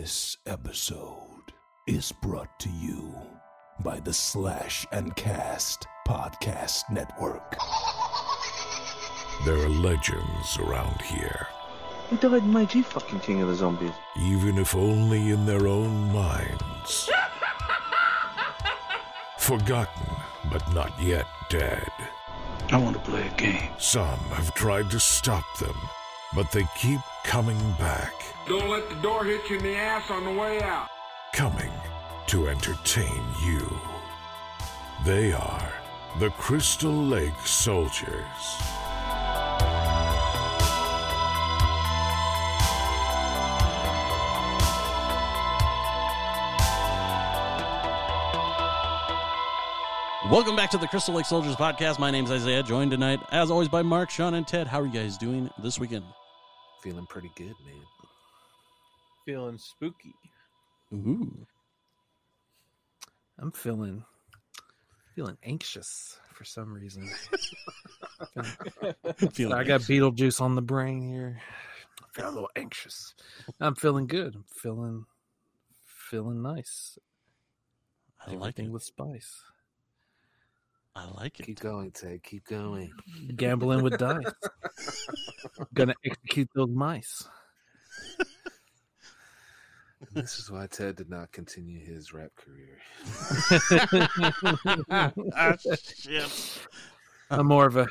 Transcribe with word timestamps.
This 0.00 0.36
episode 0.46 1.50
is 1.88 2.12
brought 2.22 2.60
to 2.60 2.68
you 2.68 3.12
by 3.82 3.98
the 3.98 4.12
Slash 4.12 4.86
and 4.92 5.16
Cast 5.16 5.88
Podcast 6.06 6.84
Network. 6.88 7.56
There 9.44 9.56
are 9.56 9.68
legends 9.68 10.56
around 10.60 11.02
here, 11.02 11.48
Who 12.10 12.16
died 12.16 12.42
and 12.44 12.54
made 12.54 12.74
you 12.74 12.84
fucking 12.84 13.18
king 13.18 13.42
of 13.42 13.48
the 13.48 13.56
zombies? 13.56 13.90
even 14.20 14.56
if 14.58 14.76
only 14.76 15.30
in 15.30 15.44
their 15.44 15.66
own 15.66 16.12
minds. 16.12 17.10
Forgotten, 19.38 20.14
but 20.52 20.62
not 20.74 20.92
yet 21.02 21.26
dead. 21.50 21.90
I 22.70 22.76
want 22.76 22.94
to 22.94 23.02
play 23.02 23.26
a 23.26 23.30
game. 23.36 23.68
Some 23.78 24.20
have 24.30 24.54
tried 24.54 24.92
to 24.92 25.00
stop 25.00 25.42
them, 25.58 25.74
but 26.34 26.50
they 26.52 26.64
keep 26.76 27.00
coming 27.24 27.58
back, 27.78 28.12
Don't 28.46 28.68
let 28.68 28.88
the 28.88 28.94
door 28.96 29.24
hit 29.24 29.48
you 29.50 29.56
in 29.58 29.62
the 29.64 29.76
ass 29.76 30.10
on 30.10 30.24
the 30.24 30.32
way 30.32 30.60
out. 30.62 30.88
coming 31.32 31.70
to 32.26 32.48
entertain 32.48 33.22
you. 33.42 33.66
They 35.04 35.32
are 35.32 35.72
the 36.18 36.30
Crystal 36.30 36.92
Lake 36.92 37.38
Soldiers. 37.44 38.58
Welcome 50.30 50.56
back 50.56 50.70
to 50.72 50.78
the 50.78 50.86
Crystal 50.86 51.14
Lake 51.14 51.24
Soldiers 51.24 51.56
podcast. 51.56 51.98
My 51.98 52.10
name's 52.10 52.30
Isaiah, 52.30 52.62
joined 52.62 52.90
tonight, 52.90 53.20
as 53.32 53.50
always, 53.50 53.68
by 53.68 53.80
Mark, 53.82 54.10
Sean, 54.10 54.34
and 54.34 54.46
Ted. 54.46 54.66
How 54.66 54.80
are 54.80 54.84
you 54.86 54.92
guys 54.92 55.16
doing 55.16 55.48
this 55.58 55.78
weekend? 55.78 56.04
Feeling 56.82 57.06
pretty 57.06 57.30
good, 57.36 57.54
man. 57.66 57.82
feeling 59.24 59.58
spooky. 59.58 60.14
Ooh. 60.92 61.46
I'm 63.38 63.52
feeling 63.52 64.04
feeling 65.14 65.36
anxious 65.42 66.18
for 66.32 66.44
some 66.44 66.72
reason. 66.72 67.08
Feeling 69.32 69.52
I 69.58 69.64
got 69.64 69.80
Beetlejuice 69.82 70.40
on 70.40 70.54
the 70.54 70.62
brain 70.62 71.02
here. 71.02 71.40
I 72.02 72.06
feel 72.12 72.28
a 72.28 72.30
little 72.30 72.50
anxious. 72.56 73.14
I'm 73.60 73.74
feeling 73.74 74.06
good. 74.06 74.34
I'm 74.36 74.44
feeling 74.48 75.04
feeling 75.84 76.42
nice. 76.42 76.98
I 78.24 78.30
like 78.30 78.40
Everything 78.40 78.66
it. 78.66 78.72
with 78.72 78.82
spice. 78.82 79.42
I 80.98 81.06
like 81.20 81.38
it. 81.38 81.46
Keep 81.46 81.60
going, 81.60 81.92
Ted. 81.92 82.22
Keep 82.24 82.46
going. 82.46 82.92
Gambling 83.36 83.82
with 83.82 83.98
dice. 83.98 84.32
Gonna 85.74 85.94
execute 86.04 86.48
those 86.54 86.70
mice. 86.70 87.28
This 90.12 90.38
is 90.38 90.50
why 90.50 90.66
Ted 90.66 90.96
did 90.96 91.08
not 91.08 91.30
continue 91.30 91.84
his 91.84 92.12
rap 92.12 92.30
career. 92.36 92.78
ah, 95.36 95.56
shit. 95.96 96.60
I'm 97.30 97.46
more 97.46 97.66
of 97.66 97.76
a 97.76 97.86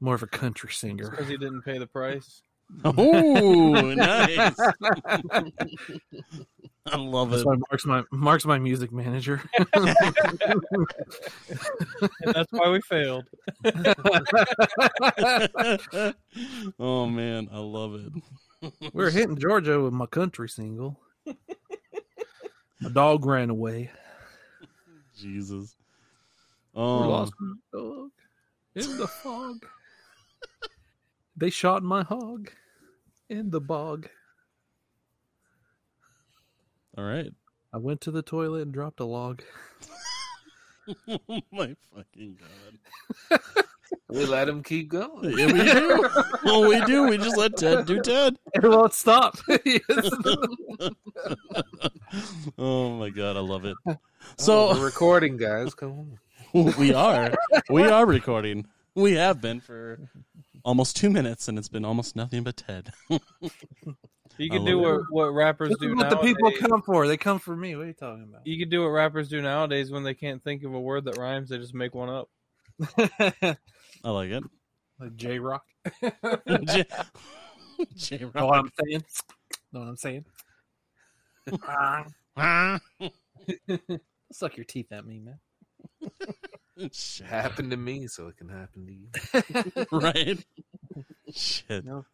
more 0.00 0.14
of 0.14 0.22
a 0.22 0.26
country 0.26 0.70
singer. 0.72 1.10
Because 1.10 1.28
he 1.28 1.36
didn't 1.36 1.62
pay 1.62 1.78
the 1.78 1.86
price. 1.86 2.42
Oh, 2.84 3.94
nice. 3.96 4.56
I 6.86 6.96
love 6.96 7.30
That's 7.30 7.42
it. 7.42 7.46
why 7.46 7.56
Mark's 7.56 7.86
my 7.86 8.02
Mark's 8.10 8.44
my 8.46 8.58
music 8.58 8.90
manager. 8.92 9.42
And 12.22 12.34
that's 12.34 12.50
why 12.52 12.68
we 12.70 12.80
failed. 12.82 13.24
oh 16.78 17.06
man, 17.06 17.48
I 17.52 17.58
love 17.58 17.94
it. 17.94 18.12
We're 18.92 19.10
hitting 19.10 19.36
Georgia 19.38 19.80
with 19.80 19.92
my 19.92 20.06
country 20.06 20.48
single. 20.48 20.98
My 22.80 22.90
dog 22.92 23.24
ran 23.26 23.50
away. 23.50 23.90
Jesus. 25.18 25.74
We 26.74 26.80
Oh, 26.82 27.08
lost 27.08 27.32
my 27.40 27.54
dog 27.72 28.10
in 28.74 28.96
the 28.98 29.06
fog. 29.08 29.64
They 31.36 31.50
shot 31.50 31.82
my 31.82 32.02
hog 32.02 32.50
in 33.28 33.50
the 33.50 33.60
bog. 33.60 34.08
all 36.96 37.04
right. 37.04 37.32
I 37.72 37.78
went 37.78 38.00
to 38.02 38.10
the 38.10 38.22
toilet 38.22 38.62
and 38.62 38.72
dropped 38.74 38.98
a 39.00 39.04
log. 39.04 39.42
Oh 41.08 41.40
my 41.52 41.76
fucking 41.94 42.38
god. 42.40 43.40
We 44.08 44.24
let 44.26 44.48
him 44.48 44.62
keep 44.64 44.88
going. 44.88 45.36
Yeah, 45.38 45.46
we 45.46 45.62
do. 45.64 46.08
well, 46.44 46.68
we 46.68 46.80
do. 46.84 47.08
We 47.08 47.16
just 47.16 47.36
let 47.36 47.56
Ted 47.56 47.86
do 47.86 48.00
Ted. 48.00 48.36
It 48.54 48.62
won't 48.62 48.92
stop. 48.92 49.36
Oh 52.58 52.96
my 52.98 53.10
god, 53.10 53.36
I 53.36 53.40
love 53.40 53.64
it. 53.64 53.76
Oh, 53.86 53.96
So 54.36 54.72
we're 54.74 54.84
recording, 54.84 55.36
guys. 55.36 55.74
Come 55.74 56.18
on. 56.54 56.74
we 56.78 56.92
are 56.92 57.32
we 57.68 57.84
are 57.84 58.04
recording. 58.06 58.66
We 58.94 59.12
have 59.14 59.40
been 59.40 59.60
for 59.60 59.98
almost 60.64 60.96
two 60.96 61.10
minutes, 61.10 61.48
and 61.48 61.58
it's 61.58 61.68
been 61.68 61.84
almost 61.84 62.16
nothing 62.16 62.42
but 62.42 62.56
Ted. 62.56 62.92
You 64.38 64.48
can 64.48 64.64
do 64.64 64.78
what, 64.78 65.02
what 65.10 65.34
rappers 65.34 65.68
this 65.68 65.78
do 65.78 65.90
is 65.90 65.96
what 65.96 66.08
the 66.08 66.16
people 66.16 66.50
come 66.52 66.80
for. 66.80 67.06
They 67.06 67.18
come 67.18 67.38
for 67.38 67.54
me. 67.54 67.76
What 67.76 67.82
are 67.82 67.88
you 67.88 67.92
talking 67.92 68.24
about? 68.26 68.46
You 68.46 68.58
can 68.58 68.70
do 68.70 68.82
what 68.82 68.88
rappers 68.88 69.28
do 69.28 69.42
nowadays 69.42 69.90
when 69.90 70.02
they 70.02 70.14
can't 70.14 70.42
think 70.42 70.64
of 70.64 70.72
a 70.72 70.80
word 70.80 71.04
that 71.04 71.18
rhymes. 71.18 71.50
They 71.50 71.58
just 71.58 71.74
make 71.74 71.94
one 71.94 72.08
up. 72.08 72.30
I 72.98 74.10
like 74.10 74.30
it. 74.30 74.42
like 74.98 75.14
J 75.16 75.40
Rock. 75.40 75.64
J 77.96 78.24
Rock. 78.24 78.34
Know 78.34 78.46
what 78.46 78.60
I'm 78.60 78.70
saying? 78.82 79.04
Know 79.72 79.80
what 79.80 79.88
I'm 79.88 79.96
saying? 79.96 80.24
Suck 84.32 84.56
your 84.56 84.64
teeth 84.64 84.90
at 84.90 85.04
me, 85.04 85.20
man. 85.20 85.38
It 86.80 86.94
Shit. 86.94 87.26
happened 87.26 87.70
to 87.72 87.76
me, 87.76 88.06
so 88.06 88.28
it 88.28 88.36
can 88.38 88.48
happen 88.48 88.86
to 88.86 88.92
you. 88.92 89.86
right? 89.92 90.44
Shit. 91.32 91.84
No. 91.84 92.06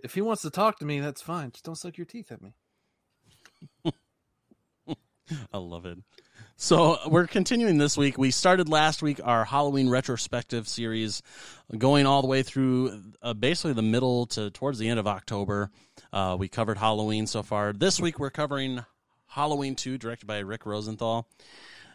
If 0.00 0.14
he 0.14 0.20
wants 0.20 0.42
to 0.42 0.50
talk 0.50 0.78
to 0.78 0.84
me, 0.84 1.00
that's 1.00 1.20
fine. 1.20 1.50
Just 1.50 1.64
don't 1.64 1.74
suck 1.74 1.96
your 1.98 2.04
teeth 2.04 2.30
at 2.30 2.40
me. 2.40 2.54
I 5.52 5.58
love 5.58 5.86
it. 5.86 5.98
So 6.56 6.98
we're 7.08 7.26
continuing 7.26 7.78
this 7.78 7.96
week. 7.98 8.16
We 8.16 8.30
started 8.30 8.68
last 8.68 9.02
week 9.02 9.20
our 9.22 9.44
Halloween 9.44 9.88
retrospective 9.88 10.68
series, 10.68 11.20
going 11.76 12.06
all 12.06 12.22
the 12.22 12.28
way 12.28 12.44
through 12.44 13.02
uh, 13.20 13.34
basically 13.34 13.72
the 13.72 13.82
middle 13.82 14.26
to 14.26 14.50
towards 14.50 14.78
the 14.78 14.88
end 14.88 15.00
of 15.00 15.06
October. 15.08 15.70
Uh, 16.12 16.36
we 16.38 16.48
covered 16.48 16.78
Halloween 16.78 17.26
so 17.26 17.42
far. 17.42 17.72
This 17.72 18.00
week 18.00 18.20
we're 18.20 18.30
covering 18.30 18.84
Halloween 19.26 19.74
2, 19.74 19.98
directed 19.98 20.26
by 20.26 20.38
Rick 20.38 20.64
Rosenthal. 20.64 21.28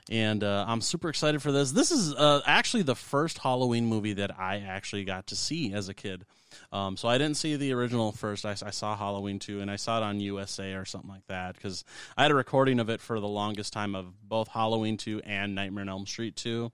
And 0.09 0.43
uh, 0.43 0.65
I'm 0.67 0.81
super 0.81 1.09
excited 1.09 1.41
for 1.41 1.51
this. 1.51 1.71
This 1.71 1.91
is 1.91 2.13
uh, 2.15 2.41
actually 2.45 2.83
the 2.83 2.95
first 2.95 3.37
Halloween 3.37 3.85
movie 3.85 4.13
that 4.13 4.37
I 4.39 4.57
actually 4.57 5.03
got 5.03 5.27
to 5.27 5.35
see 5.35 5.73
as 5.73 5.89
a 5.89 5.93
kid. 5.93 6.25
Um, 6.71 6.97
so 6.97 7.07
I 7.07 7.17
didn't 7.17 7.37
see 7.37 7.55
the 7.55 7.73
original 7.73 8.11
first. 8.11 8.45
I, 8.45 8.51
I 8.51 8.71
saw 8.71 8.95
Halloween 8.95 9.39
2, 9.39 9.61
and 9.61 9.69
I 9.69 9.75
saw 9.75 9.97
it 9.97 10.03
on 10.03 10.19
USA 10.19 10.73
or 10.73 10.85
something 10.85 11.09
like 11.09 11.25
that 11.27 11.55
because 11.55 11.85
I 12.17 12.23
had 12.23 12.31
a 12.31 12.35
recording 12.35 12.79
of 12.79 12.89
it 12.89 12.99
for 12.99 13.19
the 13.19 13.27
longest 13.27 13.73
time 13.73 13.95
of 13.95 14.07
both 14.27 14.47
Halloween 14.47 14.97
2 14.97 15.21
and 15.25 15.55
Nightmare 15.55 15.83
on 15.83 15.89
Elm 15.89 16.05
Street 16.05 16.35
2 16.35 16.71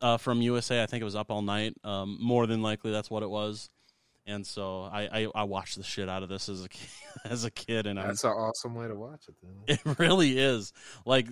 uh, 0.00 0.16
from 0.18 0.42
USA. 0.42 0.82
I 0.82 0.86
think 0.86 1.00
it 1.00 1.04
was 1.04 1.16
Up 1.16 1.30
All 1.30 1.42
Night. 1.42 1.74
Um, 1.82 2.18
more 2.20 2.46
than 2.46 2.62
likely, 2.62 2.92
that's 2.92 3.10
what 3.10 3.22
it 3.22 3.30
was. 3.30 3.70
And 4.26 4.46
so 4.46 4.82
I, 4.82 5.08
I, 5.12 5.26
I 5.34 5.44
watched 5.44 5.76
the 5.76 5.82
shit 5.82 6.08
out 6.08 6.22
of 6.22 6.28
this 6.28 6.48
as 6.48 6.64
a 6.64 6.68
kid, 6.68 6.88
as 7.24 7.44
a 7.44 7.50
kid, 7.50 7.86
and 7.86 7.98
That's 7.98 8.24
an 8.24 8.30
awesome 8.30 8.74
way 8.74 8.86
to 8.86 8.94
watch 8.94 9.22
it, 9.28 9.34
though. 9.42 9.90
it 9.92 9.98
really 9.98 10.38
is. 10.38 10.72
Like, 11.04 11.26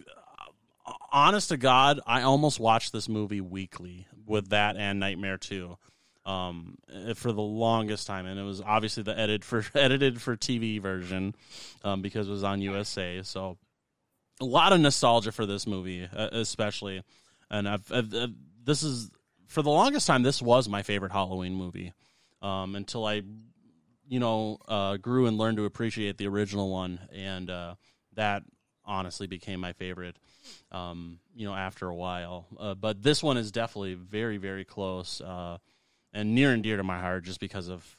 honest 1.12 1.50
to 1.50 1.56
God, 1.56 2.00
I 2.06 2.22
almost 2.22 2.60
watched 2.60 2.93
this 2.93 3.09
movie 3.09 3.41
weekly 3.41 4.06
with 4.26 4.50
that 4.50 4.76
and 4.76 5.00
Nightmare 5.00 5.38
2 5.38 5.76
um, 6.26 6.76
eh, 6.93 7.15
for 7.15 7.32
the 7.32 7.43
longest 7.43 8.06
time. 8.06 8.26
And 8.26 8.38
it 8.38 8.43
was 8.43 8.60
obviously 8.60 9.03
the 9.03 9.19
edited 9.19 9.44
for, 9.44 9.65
edited 9.75 10.21
for 10.21 10.37
TV 10.37 10.81
version 10.81 11.34
um, 11.84 12.03
because 12.03 12.28
it 12.28 12.32
was 12.32 12.44
on 12.44 12.60
USA. 12.60 13.22
So, 13.22 13.59
a 14.41 14.45
lot 14.45 14.72
of 14.72 14.78
nostalgia 14.78 15.33
for 15.33 15.47
this 15.47 15.66
movie, 15.66 16.09
especially. 16.13 17.03
And 17.51 17.68
I've, 17.68 17.91
I've, 17.91 18.15
i 18.15 18.28
this 18.63 18.84
is, 18.84 19.10
for 19.48 19.63
the 19.63 19.71
longest 19.71 20.07
time, 20.07 20.22
this 20.22 20.41
was 20.41 20.68
my 20.68 20.83
favorite 20.83 21.10
Halloween 21.10 21.54
movie 21.54 21.92
um, 22.41 22.77
until 22.77 23.04
I 23.04 23.22
you 24.09 24.18
know, 24.18 24.59
uh, 24.66 24.97
grew 24.97 25.27
and 25.27 25.36
learned 25.36 25.59
to 25.59 25.66
appreciate 25.66 26.16
the 26.16 26.27
original 26.27 26.71
one, 26.71 26.98
and 27.13 27.51
uh, 27.51 27.74
that 28.15 28.42
honestly 28.84 29.27
became 29.27 29.60
my 29.60 29.72
favorite. 29.74 30.16
Um, 30.72 31.18
you 31.34 31.47
know, 31.47 31.54
after 31.54 31.89
a 31.89 31.95
while, 31.95 32.47
uh, 32.59 32.74
but 32.74 33.03
this 33.03 33.22
one 33.22 33.36
is 33.36 33.50
definitely 33.53 33.95
very, 33.95 34.36
very 34.36 34.65
close 34.65 35.21
uh, 35.21 35.59
and 36.12 36.34
near 36.34 36.53
and 36.53 36.62
dear 36.62 36.77
to 36.77 36.83
my 36.83 37.00
heart, 37.00 37.24
just 37.24 37.41
because 37.41 37.68
of 37.68 37.97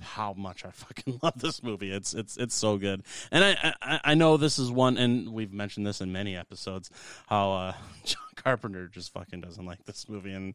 how 0.00 0.32
much 0.32 0.64
I 0.64 0.70
fucking 0.72 1.20
love 1.22 1.38
this 1.38 1.62
movie. 1.62 1.90
It's 1.90 2.14
it's 2.14 2.36
it's 2.36 2.54
so 2.54 2.78
good, 2.78 3.02
and 3.30 3.44
I 3.44 3.74
I, 3.82 4.00
I 4.04 4.14
know 4.14 4.36
this 4.36 4.58
is 4.58 4.70
one, 4.70 4.96
and 4.96 5.32
we've 5.32 5.52
mentioned 5.52 5.86
this 5.86 6.00
in 6.00 6.12
many 6.12 6.36
episodes. 6.36 6.90
How 7.26 7.52
uh, 7.52 7.72
John 8.04 8.22
Carpenter 8.36 8.88
just 8.88 9.12
fucking 9.12 9.40
doesn't 9.40 9.64
like 9.64 9.84
this 9.84 10.08
movie, 10.08 10.32
and 10.32 10.54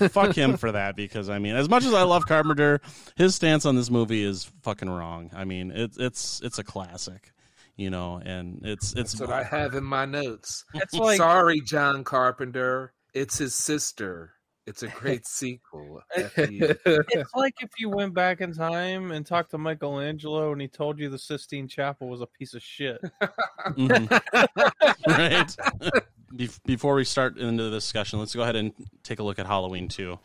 fuck 0.10 0.34
him 0.34 0.56
for 0.56 0.72
that. 0.72 0.96
Because 0.96 1.28
I 1.28 1.38
mean, 1.38 1.56
as 1.56 1.68
much 1.68 1.84
as 1.84 1.94
I 1.94 2.02
love 2.02 2.26
Carpenter, 2.26 2.80
his 3.16 3.34
stance 3.34 3.66
on 3.66 3.76
this 3.76 3.90
movie 3.90 4.24
is 4.24 4.50
fucking 4.62 4.88
wrong. 4.88 5.30
I 5.34 5.44
mean, 5.44 5.72
it's 5.74 5.98
it's 5.98 6.40
it's 6.42 6.58
a 6.58 6.64
classic. 6.64 7.32
You 7.78 7.88
know, 7.88 8.20
and 8.22 8.60
it's 8.64 8.92
it's 8.92 9.12
That's 9.12 9.20
what 9.20 9.30
I 9.30 9.44
have 9.44 9.74
in 9.74 9.84
my 9.84 10.04
notes. 10.04 10.64
It's 10.74 10.92
like 10.92 11.16
Sorry, 11.16 11.60
John 11.62 12.04
Carpenter. 12.04 12.92
It's 13.14 13.38
his 13.38 13.54
sister. 13.54 14.32
It's 14.66 14.82
a 14.82 14.88
great 14.88 15.26
sequel. 15.26 16.02
It's 16.14 17.34
like 17.34 17.54
if 17.60 17.70
you 17.78 17.88
went 17.88 18.12
back 18.12 18.42
in 18.42 18.52
time 18.52 19.12
and 19.12 19.24
talked 19.24 19.52
to 19.52 19.58
Michelangelo 19.58 20.52
and 20.52 20.60
he 20.60 20.68
told 20.68 20.98
you 20.98 21.08
the 21.08 21.18
Sistine 21.18 21.68
Chapel 21.68 22.08
was 22.08 22.20
a 22.20 22.26
piece 22.26 22.52
of 22.52 22.62
shit. 22.62 23.00
Mhm. 23.22 24.10
right. 25.08 25.56
Bef- 26.34 26.60
Before 26.66 26.96
we 26.96 27.04
start 27.04 27.38
into 27.38 27.62
the 27.62 27.70
discussion, 27.70 28.18
let's 28.18 28.34
go 28.34 28.42
ahead 28.42 28.56
and 28.56 28.74
take 29.02 29.20
a 29.20 29.22
look 29.22 29.38
at 29.38 29.46
Halloween 29.46 29.88
2. 29.88 30.18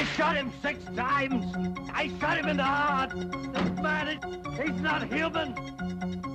I 0.00 0.04
shot 0.16 0.34
him 0.34 0.50
six 0.62 0.82
times. 0.96 1.44
I 1.92 2.10
shot 2.18 2.38
him 2.38 2.48
in 2.48 2.56
the 2.56 2.64
heart. 2.64 3.10
This 3.10 3.82
man, 3.82 4.08
is, 4.08 4.18
he's 4.58 4.80
not 4.80 5.12
human. 5.12 5.54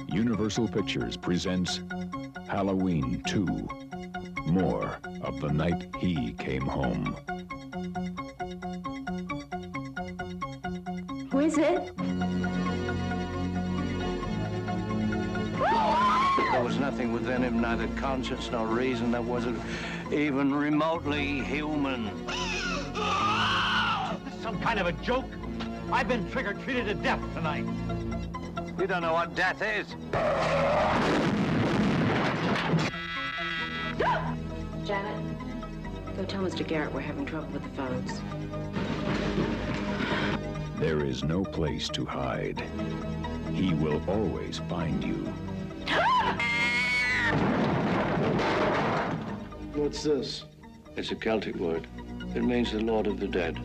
Universal 0.07 0.67
Pictures 0.67 1.17
presents 1.17 1.81
Halloween 2.47 3.23
2 3.25 3.67
More 4.45 4.99
of 5.23 5.41
the 5.41 5.51
Night 5.51 5.87
He 5.99 6.33
Came 6.33 6.61
Home. 6.61 7.15
Who 11.31 11.39
is 11.39 11.57
it? 11.57 11.97
There 16.51 16.63
was 16.63 16.77
nothing 16.77 17.13
within 17.13 17.41
him, 17.41 17.61
neither 17.61 17.87
conscience 17.99 18.51
nor 18.51 18.67
reason, 18.67 19.09
that 19.13 19.23
wasn't 19.23 19.59
even 20.11 20.53
remotely 20.53 21.41
human. 21.41 22.11
Is 24.15 24.33
this 24.33 24.41
some 24.41 24.59
kind 24.59 24.79
of 24.79 24.87
a 24.87 24.93
joke? 25.03 25.25
I've 25.91 26.07
been 26.07 26.29
trigger-treated 26.31 26.85
to 26.87 26.93
death 26.95 27.21
tonight. 27.33 27.65
You 28.79 28.87
don't 28.87 29.01
know 29.01 29.13
what 29.13 29.35
death 29.35 29.61
is. 29.61 29.87
Janet, 34.85 35.23
go 36.15 36.23
tell 36.25 36.43
Mr. 36.43 36.67
Garrett 36.67 36.93
we're 36.93 37.01
having 37.01 37.25
trouble 37.25 37.47
with 37.49 37.63
the 37.63 37.69
phones. 37.69 38.21
There 40.79 41.03
is 41.03 41.23
no 41.23 41.43
place 41.43 41.87
to 41.89 42.05
hide. 42.05 42.61
He 43.53 43.73
will 43.73 44.01
always 44.09 44.59
find 44.69 45.03
you. 45.03 45.25
What's 49.73 50.03
this? 50.03 50.43
It's 50.95 51.11
a 51.11 51.15
Celtic 51.15 51.55
word. 51.55 51.87
It 52.35 52.43
means 52.43 52.73
the 52.73 52.81
Lord 52.81 53.07
of 53.07 53.21
the 53.21 53.29
Dead. 53.29 53.57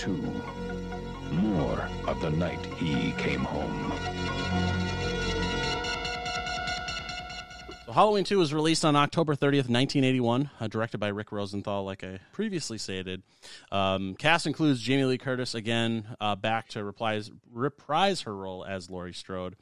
2 0.00 0.16
More 1.30 1.86
of 2.06 2.18
the 2.22 2.30
Night 2.30 2.64
He 2.78 3.12
Came 3.18 3.40
Home. 3.40 3.92
So 7.84 7.92
Halloween 7.92 8.24
2 8.24 8.38
was 8.38 8.54
released 8.54 8.86
on 8.86 8.96
October 8.96 9.34
30th, 9.34 9.68
1981, 9.68 10.48
uh, 10.58 10.68
directed 10.68 10.96
by 10.96 11.08
Rick 11.08 11.32
Rosenthal, 11.32 11.84
like 11.84 12.02
I 12.02 12.18
previously 12.32 12.78
stated. 12.78 13.22
Um, 13.70 14.14
cast 14.14 14.46
includes 14.46 14.80
Jamie 14.80 15.04
Lee 15.04 15.18
Curtis, 15.18 15.54
again, 15.54 16.06
uh, 16.18 16.34
back 16.34 16.68
to 16.68 16.82
reprise, 16.82 17.30
reprise 17.52 18.22
her 18.22 18.34
role 18.34 18.64
as 18.64 18.88
Laurie 18.88 19.12
Strode. 19.12 19.54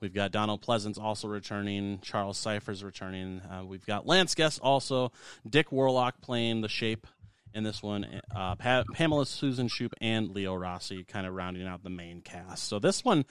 We've 0.00 0.12
got 0.12 0.32
Donald 0.32 0.60
Pleasence 0.60 0.98
also 0.98 1.28
returning, 1.28 2.00
Charles 2.00 2.36
Cyphers 2.36 2.82
returning. 2.82 3.42
Uh, 3.42 3.64
we've 3.64 3.86
got 3.86 4.08
Lance 4.08 4.34
Guest 4.34 4.58
also, 4.60 5.12
Dick 5.48 5.70
Warlock 5.70 6.20
playing 6.20 6.62
the 6.62 6.68
shape 6.68 7.06
in 7.54 7.64
this 7.64 7.82
one, 7.82 8.20
uh, 8.34 8.56
pa- 8.56 8.84
Pamela 8.92 9.26
Susan 9.26 9.68
Shoop 9.68 9.94
and 10.00 10.30
Leo 10.30 10.54
Rossi 10.54 11.04
kind 11.04 11.26
of 11.26 11.34
rounding 11.34 11.66
out 11.66 11.82
the 11.82 11.90
main 11.90 12.20
cast. 12.20 12.64
So 12.64 12.78
this 12.78 13.04
one 13.04 13.24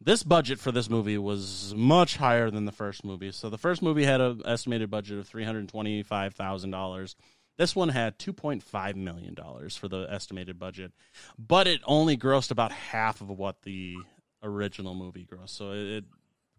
this 0.00 0.22
budget 0.22 0.58
for 0.58 0.72
this 0.72 0.90
movie 0.90 1.18
was 1.18 1.74
much 1.74 2.18
higher 2.18 2.50
than 2.50 2.66
the 2.66 2.72
first 2.72 3.04
movie. 3.04 3.32
So 3.32 3.48
the 3.48 3.58
first 3.58 3.82
movie 3.82 4.04
had 4.04 4.20
an 4.20 4.42
estimated 4.44 4.90
budget 4.90 5.18
of 5.18 5.26
three 5.26 5.44
hundred 5.44 5.68
twenty-five 5.68 6.34
thousand 6.34 6.70
dollars. 6.70 7.16
This 7.56 7.74
one 7.74 7.88
had 7.88 8.18
two 8.18 8.32
point 8.32 8.62
five 8.62 8.96
million 8.96 9.34
dollars 9.34 9.76
for 9.76 9.88
the 9.88 10.06
estimated 10.10 10.58
budget, 10.58 10.92
but 11.38 11.66
it 11.66 11.80
only 11.86 12.16
grossed 12.16 12.50
about 12.50 12.72
half 12.72 13.20
of 13.20 13.30
what 13.30 13.62
the 13.62 13.96
original 14.42 14.94
movie 14.94 15.26
grossed. 15.26 15.50
So 15.50 15.72
it, 15.72 16.04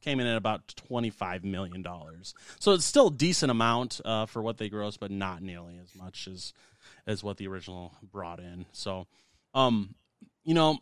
came 0.02 0.20
in 0.20 0.28
at 0.28 0.38
about 0.38 0.68
twenty-five 0.76 1.44
million 1.44 1.82
dollars. 1.82 2.34
So 2.60 2.74
it's 2.74 2.86
still 2.86 3.08
a 3.08 3.14
decent 3.14 3.52
amount 3.52 4.00
uh, 4.06 4.26
for 4.26 4.42
what 4.42 4.58
they 4.58 4.70
grossed, 4.70 5.00
but 5.00 5.12
not 5.12 5.42
nearly 5.42 5.80
as 5.82 5.96
much 5.96 6.28
as 6.28 6.54
as 7.08 7.24
what 7.24 7.38
the 7.38 7.48
original 7.48 7.94
brought 8.12 8.40
in. 8.40 8.66
So, 8.74 9.08
um, 9.54 9.96
you 10.44 10.54
know, 10.54 10.78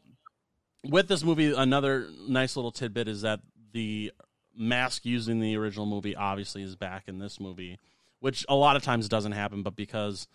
with 0.84 1.08
this 1.08 1.24
movie, 1.24 1.54
another 1.54 2.10
nice 2.28 2.56
little 2.56 2.72
tidbit 2.72 3.08
is 3.08 3.22
that 3.22 3.40
the 3.72 4.12
mask 4.58 5.06
used 5.06 5.30
in 5.30 5.40
the 5.40 5.56
original 5.56 5.86
movie 5.86 6.16
obviously 6.16 6.64
is 6.64 6.76
back 6.76 7.04
in 7.08 7.20
this 7.20 7.40
movie, 7.40 7.80
which 8.20 8.46
a 8.50 8.56
lot 8.56 8.76
of 8.76 8.84
times 8.84 9.08
doesn't 9.08 9.34
happen, 9.34 9.62
but 9.62 9.76
because 9.76 10.28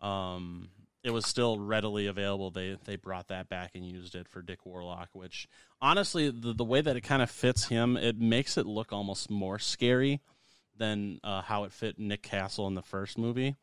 um, 0.00 0.68
it 1.02 1.10
was 1.10 1.26
still 1.26 1.58
readily 1.58 2.06
available, 2.06 2.50
they 2.50 2.76
they 2.84 2.96
brought 2.96 3.28
that 3.28 3.48
back 3.48 3.72
and 3.74 3.86
used 3.86 4.14
it 4.14 4.28
for 4.28 4.42
Dick 4.42 4.66
Warlock. 4.66 5.08
Which 5.12 5.48
honestly, 5.80 6.30
the 6.30 6.52
the 6.52 6.64
way 6.64 6.80
that 6.80 6.96
it 6.96 7.02
kind 7.02 7.22
of 7.22 7.30
fits 7.30 7.66
him, 7.68 7.96
it 7.96 8.18
makes 8.18 8.58
it 8.58 8.66
look 8.66 8.92
almost 8.92 9.30
more 9.30 9.58
scary 9.58 10.20
than 10.76 11.20
uh, 11.22 11.42
how 11.42 11.64
it 11.64 11.72
fit 11.72 11.98
Nick 11.98 12.22
Castle 12.22 12.66
in 12.66 12.74
the 12.74 12.82
first 12.82 13.18
movie. 13.18 13.56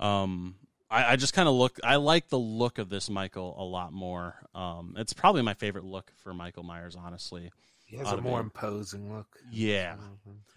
Um, 0.00 0.56
I, 0.94 1.12
I 1.12 1.16
just 1.16 1.34
kind 1.34 1.48
of 1.48 1.54
look. 1.54 1.80
I 1.82 1.96
like 1.96 2.28
the 2.28 2.38
look 2.38 2.78
of 2.78 2.88
this 2.88 3.10
Michael 3.10 3.54
a 3.58 3.64
lot 3.64 3.92
more. 3.92 4.36
Um, 4.54 4.94
it's 4.96 5.12
probably 5.12 5.42
my 5.42 5.54
favorite 5.54 5.84
look 5.84 6.12
for 6.22 6.32
Michael 6.32 6.62
Myers, 6.62 6.96
honestly. 6.96 7.50
He 7.84 7.96
has 7.96 8.12
a 8.12 8.20
more 8.20 8.38
it. 8.38 8.44
imposing 8.44 9.12
look. 9.12 9.26
Yeah, 9.50 9.96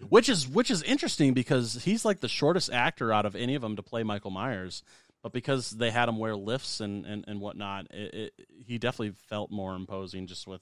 which 0.08 0.28
is 0.28 0.48
which 0.48 0.70
is 0.70 0.82
interesting 0.84 1.34
because 1.34 1.82
he's 1.82 2.04
like 2.04 2.20
the 2.20 2.28
shortest 2.28 2.70
actor 2.72 3.12
out 3.12 3.26
of 3.26 3.34
any 3.34 3.56
of 3.56 3.62
them 3.62 3.76
to 3.76 3.82
play 3.82 4.04
Michael 4.04 4.30
Myers. 4.30 4.84
But 5.22 5.32
because 5.32 5.70
they 5.70 5.90
had 5.90 6.08
him 6.08 6.18
wear 6.18 6.36
lifts 6.36 6.80
and 6.80 7.04
and, 7.04 7.24
and 7.26 7.40
whatnot, 7.40 7.88
it, 7.90 8.14
it, 8.14 8.32
he 8.64 8.78
definitely 8.78 9.16
felt 9.28 9.50
more 9.50 9.74
imposing 9.74 10.28
just 10.28 10.46
with 10.46 10.60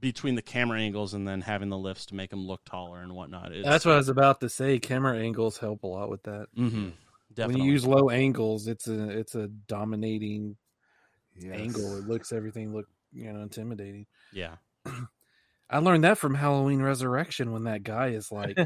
between 0.00 0.34
the 0.34 0.42
camera 0.42 0.80
angles 0.80 1.12
and 1.12 1.28
then 1.28 1.42
having 1.42 1.68
the 1.68 1.78
lifts 1.78 2.06
to 2.06 2.14
make 2.14 2.32
him 2.32 2.46
look 2.46 2.64
taller 2.64 3.00
and 3.00 3.12
whatnot. 3.12 3.52
It's, 3.52 3.66
That's 3.66 3.84
what 3.84 3.94
I 3.94 3.98
was 3.98 4.08
about 4.08 4.40
to 4.40 4.48
say. 4.48 4.78
Camera 4.78 5.18
angles 5.18 5.58
help 5.58 5.82
a 5.82 5.86
lot 5.86 6.10
with 6.10 6.22
that. 6.24 6.48
Mhm, 7.36 7.46
When 7.46 7.56
you 7.56 7.64
use 7.72 7.86
low 7.86 8.10
angles, 8.10 8.66
it's 8.68 8.88
a 8.88 9.08
it's 9.10 9.34
a 9.34 9.48
dominating 9.48 10.56
Yes. 11.34 11.58
angle. 11.58 11.96
It 11.96 12.06
looks 12.06 12.32
everything 12.32 12.72
look 12.74 12.86
you 13.12 13.32
know 13.32 13.42
intimidating. 13.42 14.06
Yeah. 14.30 14.56
I 15.70 15.78
learned 15.78 16.04
that 16.04 16.18
from 16.18 16.34
Halloween 16.34 16.82
Resurrection 16.82 17.52
when 17.52 17.64
that 17.64 17.82
guy 17.84 18.08
is 18.08 18.30
like, 18.32 18.58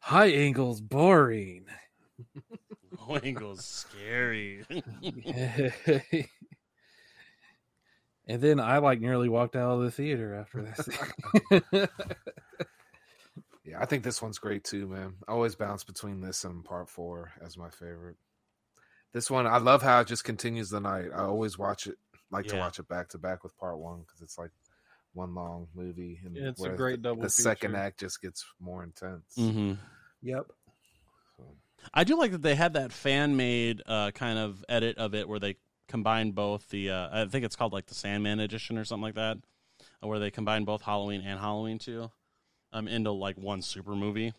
high 0.00 0.26
angles 0.28 0.80
boring. 0.80 1.66
Low 2.98 3.16
angles 3.16 3.64
scary. 3.64 4.64
and 8.26 8.40
then 8.40 8.60
I 8.60 8.78
like 8.78 9.00
nearly 9.00 9.28
walked 9.28 9.56
out 9.56 9.72
of 9.78 9.82
the 9.82 9.90
theater 9.90 10.34
after 10.34 10.62
this. 10.62 10.88
Yeah, 13.82 13.86
I 13.86 13.86
think 13.86 14.04
this 14.04 14.22
one's 14.22 14.38
great 14.38 14.64
too, 14.64 14.86
man. 14.86 15.14
I 15.26 15.32
always 15.32 15.54
bounce 15.54 15.84
between 15.84 16.20
this 16.20 16.44
and 16.44 16.64
part 16.64 16.88
four 16.88 17.32
as 17.44 17.56
my 17.56 17.70
favorite. 17.70 18.16
This 19.12 19.30
one, 19.30 19.46
I 19.46 19.58
love 19.58 19.82
how 19.82 20.00
it 20.00 20.06
just 20.06 20.24
continues 20.24 20.70
the 20.70 20.80
night. 20.80 21.08
I 21.14 21.24
always 21.24 21.58
watch 21.58 21.86
it 21.86 21.96
like 22.30 22.46
to 22.48 22.56
watch 22.56 22.78
it 22.78 22.88
back 22.88 23.08
to 23.10 23.18
back 23.18 23.42
with 23.42 23.56
part 23.58 23.78
one 23.78 24.00
because 24.00 24.22
it's 24.22 24.38
like 24.38 24.52
one 25.12 25.34
long 25.34 25.68
movie. 25.74 26.20
And 26.24 26.36
It's 26.36 26.64
a 26.64 26.70
great 26.70 27.02
the, 27.02 27.08
double 27.08 27.22
The 27.22 27.30
second 27.30 27.76
act 27.76 28.00
just 28.00 28.22
gets 28.22 28.44
more 28.58 28.82
intense. 28.82 29.34
hmm 29.36 29.74
Yep. 30.22 30.46
I 31.92 32.04
do 32.04 32.16
like 32.16 32.30
that 32.30 32.42
they 32.42 32.54
had 32.54 32.74
that 32.74 32.92
fan 32.92 33.36
made 33.36 33.82
uh, 33.86 34.12
kind 34.12 34.38
of 34.38 34.64
edit 34.68 34.96
of 34.98 35.14
it 35.14 35.28
where 35.28 35.40
they 35.40 35.56
combine 35.88 36.30
both 36.30 36.68
the 36.70 36.90
uh, 36.90 37.24
I 37.24 37.26
think 37.26 37.44
it's 37.44 37.56
called 37.56 37.72
like 37.72 37.86
the 37.86 37.94
Sandman 37.94 38.38
edition 38.40 38.78
or 38.78 38.84
something 38.84 39.02
like 39.02 39.16
that, 39.16 39.38
uh, 40.02 40.06
where 40.06 40.20
they 40.20 40.30
combine 40.30 40.64
both 40.64 40.82
Halloween 40.82 41.22
and 41.22 41.40
Halloween 41.40 41.78
two 41.78 42.12
um, 42.72 42.88
into 42.88 43.10
like 43.10 43.36
one 43.36 43.62
super 43.62 43.94
movie. 43.94 44.32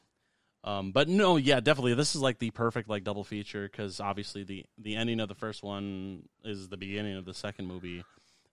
Um, 0.63 0.91
but 0.91 1.09
no, 1.09 1.35
yeah, 1.35 1.59
definitely 1.59 1.93
this 1.93 2.15
is 2.15 2.21
like 2.21 2.39
the 2.39 2.51
perfect 2.51 2.89
like 2.89 3.03
double 3.03 3.23
feature 3.23 3.67
because 3.69 3.99
obviously 3.99 4.43
the 4.43 4.65
the 4.77 4.95
ending 4.95 5.19
of 5.19 5.27
the 5.27 5.35
first 5.35 5.61
one 5.61 6.29
is 6.43 6.69
the 6.69 6.77
beginning 6.77 7.17
of 7.17 7.25
the 7.25 7.33
second 7.33 7.67
movie, 7.67 8.03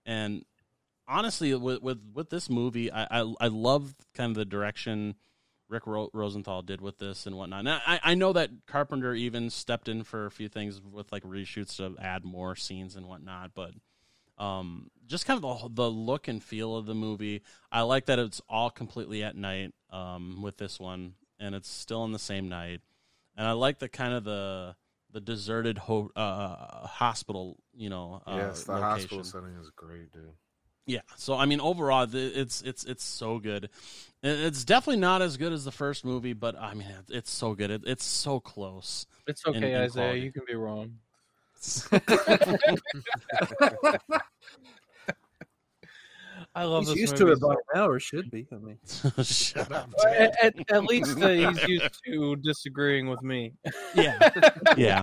and 0.04 0.44
honestly 1.06 1.54
with 1.54 1.82
with 1.82 2.00
with 2.12 2.30
this 2.30 2.50
movie, 2.50 2.90
I 2.90 3.20
I, 3.20 3.34
I 3.40 3.48
love 3.48 3.94
kind 4.14 4.30
of 4.30 4.36
the 4.36 4.44
direction. 4.44 5.14
Rick 5.68 5.86
Ro- 5.86 6.10
Rosenthal 6.12 6.62
did 6.62 6.80
with 6.80 6.98
this 6.98 7.26
and 7.26 7.36
whatnot. 7.36 7.60
And 7.60 7.68
I, 7.68 8.00
I 8.02 8.14
know 8.16 8.32
that 8.32 8.50
Carpenter 8.66 9.14
even 9.14 9.50
stepped 9.50 9.88
in 9.88 10.02
for 10.02 10.26
a 10.26 10.30
few 10.32 10.48
things 10.48 10.80
with 10.80 11.12
like 11.12 11.22
reshoots 11.22 11.76
to 11.76 11.94
add 12.02 12.24
more 12.24 12.56
scenes 12.56 12.96
and 12.96 13.06
whatnot, 13.06 13.52
but 13.54 13.70
um, 14.40 14.90
just 15.06 15.26
kind 15.26 15.42
of 15.44 15.74
the, 15.74 15.82
the 15.82 15.90
look 15.90 16.26
and 16.26 16.42
feel 16.42 16.76
of 16.76 16.86
the 16.86 16.94
movie. 16.94 17.42
I 17.70 17.82
like 17.82 18.06
that 18.06 18.18
it's 18.18 18.40
all 18.48 18.70
completely 18.70 19.22
at 19.22 19.36
night 19.36 19.74
um, 19.90 20.42
with 20.42 20.56
this 20.56 20.80
one, 20.80 21.14
and 21.38 21.54
it's 21.54 21.68
still 21.68 22.04
in 22.04 22.12
the 22.12 22.18
same 22.18 22.48
night. 22.48 22.80
And 23.36 23.46
I 23.46 23.52
like 23.52 23.78
the 23.78 23.88
kind 23.88 24.14
of 24.14 24.24
the 24.24 24.74
the 25.12 25.20
deserted 25.20 25.76
ho- 25.76 26.12
uh, 26.14 26.86
hospital, 26.86 27.58
you 27.74 27.90
know. 27.90 28.22
Uh, 28.26 28.36
yes, 28.36 28.64
the 28.64 28.72
location. 28.72 28.90
hospital 28.90 29.24
setting 29.24 29.56
is 29.60 29.70
great, 29.74 30.12
dude. 30.12 30.32
Yeah. 30.86 31.00
So 31.16 31.34
I 31.36 31.46
mean, 31.46 31.60
overall, 31.60 32.06
it's 32.12 32.62
it's 32.62 32.84
it's 32.84 33.04
so 33.04 33.38
good. 33.38 33.70
It's 34.22 34.64
definitely 34.64 35.00
not 35.00 35.22
as 35.22 35.36
good 35.36 35.52
as 35.52 35.64
the 35.64 35.72
first 35.72 36.04
movie, 36.04 36.32
but 36.32 36.58
I 36.58 36.74
mean, 36.74 36.88
it's 37.08 37.30
so 37.30 37.54
good. 37.54 37.70
It, 37.70 37.82
it's 37.86 38.04
so 38.04 38.40
close. 38.40 39.06
It's 39.26 39.44
in- 39.46 39.56
okay, 39.56 39.72
in 39.72 39.80
Isaiah. 39.80 39.88
quality. 39.88 40.20
You 40.20 40.32
can 40.32 40.42
be 40.46 40.54
wrong. 40.54 40.98
I 46.54 46.64
love 46.64 46.84
He's 46.84 46.94
this 46.94 47.00
used 47.00 47.16
to 47.18 47.28
it 47.28 47.40
by 47.40 47.54
now, 47.74 47.86
or 47.88 48.00
should 48.00 48.30
be. 48.30 48.48
I 48.50 48.56
mean, 48.56 48.78
Shut 49.22 49.70
up. 49.70 49.92
At, 50.04 50.44
at, 50.44 50.54
at 50.70 50.84
least 50.84 51.20
uh, 51.22 51.28
he's 51.28 51.68
used 51.68 52.00
to 52.06 52.36
disagreeing 52.36 53.08
with 53.08 53.22
me. 53.22 53.54
Yeah. 53.94 54.30
Yeah. 54.76 55.02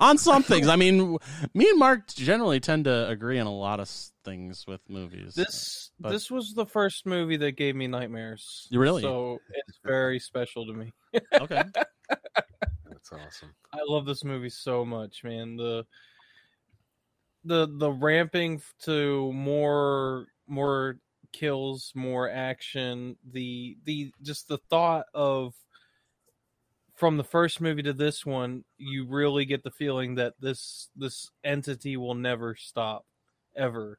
On 0.00 0.18
some 0.18 0.42
things, 0.42 0.68
I 0.68 0.76
mean, 0.76 1.16
me 1.54 1.68
and 1.68 1.78
Mark 1.78 2.08
generally 2.08 2.60
tend 2.60 2.84
to 2.84 3.08
agree 3.08 3.38
on 3.38 3.46
a 3.46 3.54
lot 3.54 3.80
of 3.80 3.88
things 4.24 4.66
with 4.66 4.80
movies. 4.88 5.34
This 5.34 5.90
But- 5.98 6.10
this 6.10 6.30
was 6.30 6.54
the 6.54 6.66
first 6.66 7.06
movie 7.06 7.36
that 7.38 7.52
gave 7.52 7.74
me 7.74 7.86
nightmares. 7.86 8.68
Really? 8.72 9.02
So 9.02 9.38
it's 9.66 9.78
very 9.84 10.18
special 10.18 10.66
to 10.66 10.72
me. 10.72 10.92
okay. 11.34 11.62
That's 13.10 13.22
awesome. 13.26 13.54
I 13.72 13.78
love 13.86 14.06
this 14.06 14.24
movie 14.24 14.50
so 14.50 14.84
much, 14.84 15.24
man. 15.24 15.56
The 15.56 15.84
the 17.44 17.68
the 17.78 17.90
ramping 17.90 18.60
to 18.84 19.32
more 19.32 20.26
more 20.46 20.98
kills, 21.32 21.92
more 21.94 22.28
action, 22.28 23.16
the 23.32 23.76
the 23.84 24.12
just 24.22 24.48
the 24.48 24.58
thought 24.70 25.06
of 25.14 25.54
from 26.94 27.16
the 27.16 27.24
first 27.24 27.60
movie 27.60 27.82
to 27.82 27.92
this 27.92 28.26
one, 28.26 28.64
you 28.76 29.06
really 29.06 29.44
get 29.44 29.62
the 29.62 29.70
feeling 29.70 30.16
that 30.16 30.34
this 30.40 30.90
this 30.96 31.30
entity 31.44 31.96
will 31.96 32.14
never 32.14 32.56
stop 32.56 33.06
ever. 33.56 33.98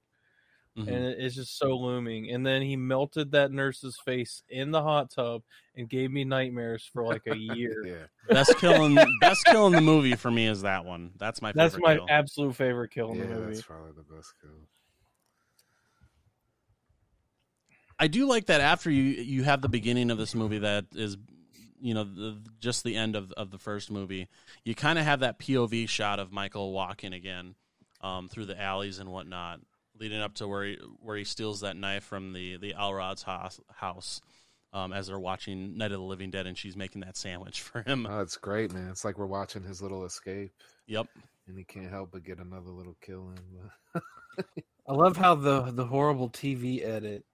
Mhm. 0.80 0.88
And 0.88 1.06
it's 1.22 1.36
just 1.36 1.58
so 1.58 1.78
looming. 1.78 2.30
And 2.32 2.46
then 2.46 2.62
he 2.62 2.76
melted 2.76 3.32
that 3.32 3.52
nurse's 3.52 3.98
face 4.06 4.44
in 4.50 4.72
the 4.72 4.82
hot 4.82 5.12
tub 5.12 5.44
and 5.76 5.90
gave 5.90 6.12
me 6.12 6.24
nightmares 6.24 6.90
for 6.92 7.04
like 7.04 7.24
a 7.28 7.36
year. 7.38 7.86
Yeah. 7.86 8.34
Best 8.34 8.58
killing, 8.58 8.98
best 9.22 9.44
kill 9.46 9.68
in 9.68 9.74
the 9.74 9.82
movie 9.82 10.16
for 10.16 10.32
me 10.32 10.48
is 10.48 10.62
that 10.62 10.86
one. 10.86 11.12
That's 11.18 11.42
my 11.42 11.52
favorite 11.52 11.72
That's 11.72 11.82
my 11.82 11.96
kill. 11.96 12.06
absolute 12.10 12.56
favorite 12.56 12.92
kill 12.92 13.12
in 13.12 13.18
Yeah, 13.20 13.26
the 13.28 13.36
movie. 13.36 13.54
that's 13.56 13.66
probably 13.66 13.92
the 13.92 14.04
best 14.16 14.34
kill. 14.42 14.52
I 17.98 18.08
do 18.08 18.26
like 18.28 18.46
that 18.46 18.62
after 18.62 18.90
you 18.90 19.04
you 19.04 19.44
have 19.44 19.62
the 19.62 19.70
beginning 19.70 20.10
of 20.12 20.18
this 20.18 20.34
movie 20.34 20.60
that 20.60 20.86
is 20.96 21.18
you 21.82 21.94
know 21.94 22.04
the, 22.06 22.38
just 22.60 22.84
the 22.84 22.96
end 22.96 23.16
of 23.16 23.32
of 23.34 23.52
the 23.52 23.58
first 23.58 23.92
movie. 23.92 24.28
You 24.64 24.76
kind 24.76 24.98
of 24.98 25.06
have 25.06 25.20
that 25.22 25.40
POV 25.40 25.90
shot 25.90 26.20
of 26.20 26.32
Michael 26.32 26.72
walking 26.72 27.12
again 27.14 27.56
um, 28.02 28.30
through 28.30 28.46
the 28.46 28.60
alleys 28.62 29.00
and 29.00 29.12
whatnot, 29.12 29.60
leading 30.00 30.22
up 30.22 30.36
to 30.36 30.48
where 30.48 30.66
he, 30.66 30.78
where 31.02 31.18
he 31.18 31.24
steals 31.24 31.62
that 31.62 31.76
knife 31.76 32.04
from 32.04 32.34
the 32.34 32.58
the 32.58 32.74
Elrod's 32.74 33.24
house. 33.24 33.60
house 33.76 34.22
um, 34.72 34.94
as 34.94 35.08
they're 35.08 35.20
watching 35.20 35.78
Night 35.78 35.92
of 35.92 36.00
the 36.00 36.04
Living 36.06 36.30
Dead, 36.30 36.46
and 36.46 36.58
she's 36.58 36.76
making 36.76 37.02
that 37.02 37.18
sandwich 37.18 37.62
for 37.62 37.82
him. 37.82 38.08
Oh, 38.10 38.22
it's 38.22 38.38
great, 38.38 38.74
man. 38.74 38.90
It's 38.90 39.04
like 39.04 39.18
we're 39.18 39.26
watching 39.26 39.64
his 39.64 39.82
little 39.82 40.06
escape. 40.06 40.52
Yep. 40.88 41.08
And 41.48 41.58
he 41.58 41.64
can't 41.64 41.90
help 41.90 42.12
but 42.12 42.24
get 42.24 42.40
another 42.40 42.70
little 42.70 42.96
kill 43.02 43.32
in. 43.32 44.02
I 44.88 44.94
love 44.94 45.18
how 45.18 45.36
the 45.36 45.72
the 45.72 45.86
horrible 45.86 46.30
TV 46.30 46.86
edit 46.86 47.26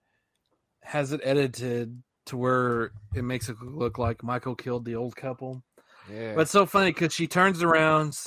has 0.82 1.12
it 1.12 1.22
edited 1.24 2.02
to 2.28 2.38
where 2.38 2.92
it 3.14 3.24
makes 3.24 3.50
it 3.50 3.62
look 3.62 3.98
like 3.98 4.24
Michael 4.24 4.56
killed 4.56 4.86
the 4.86 4.96
old 4.96 5.16
couple. 5.16 5.64
Yeah. 6.12 6.36
But 6.36 6.42
it's 6.42 6.52
so 6.52 6.66
funny 6.66 6.92
because 6.92 7.14
she 7.14 7.28
turns 7.28 7.64
around, 7.64 8.18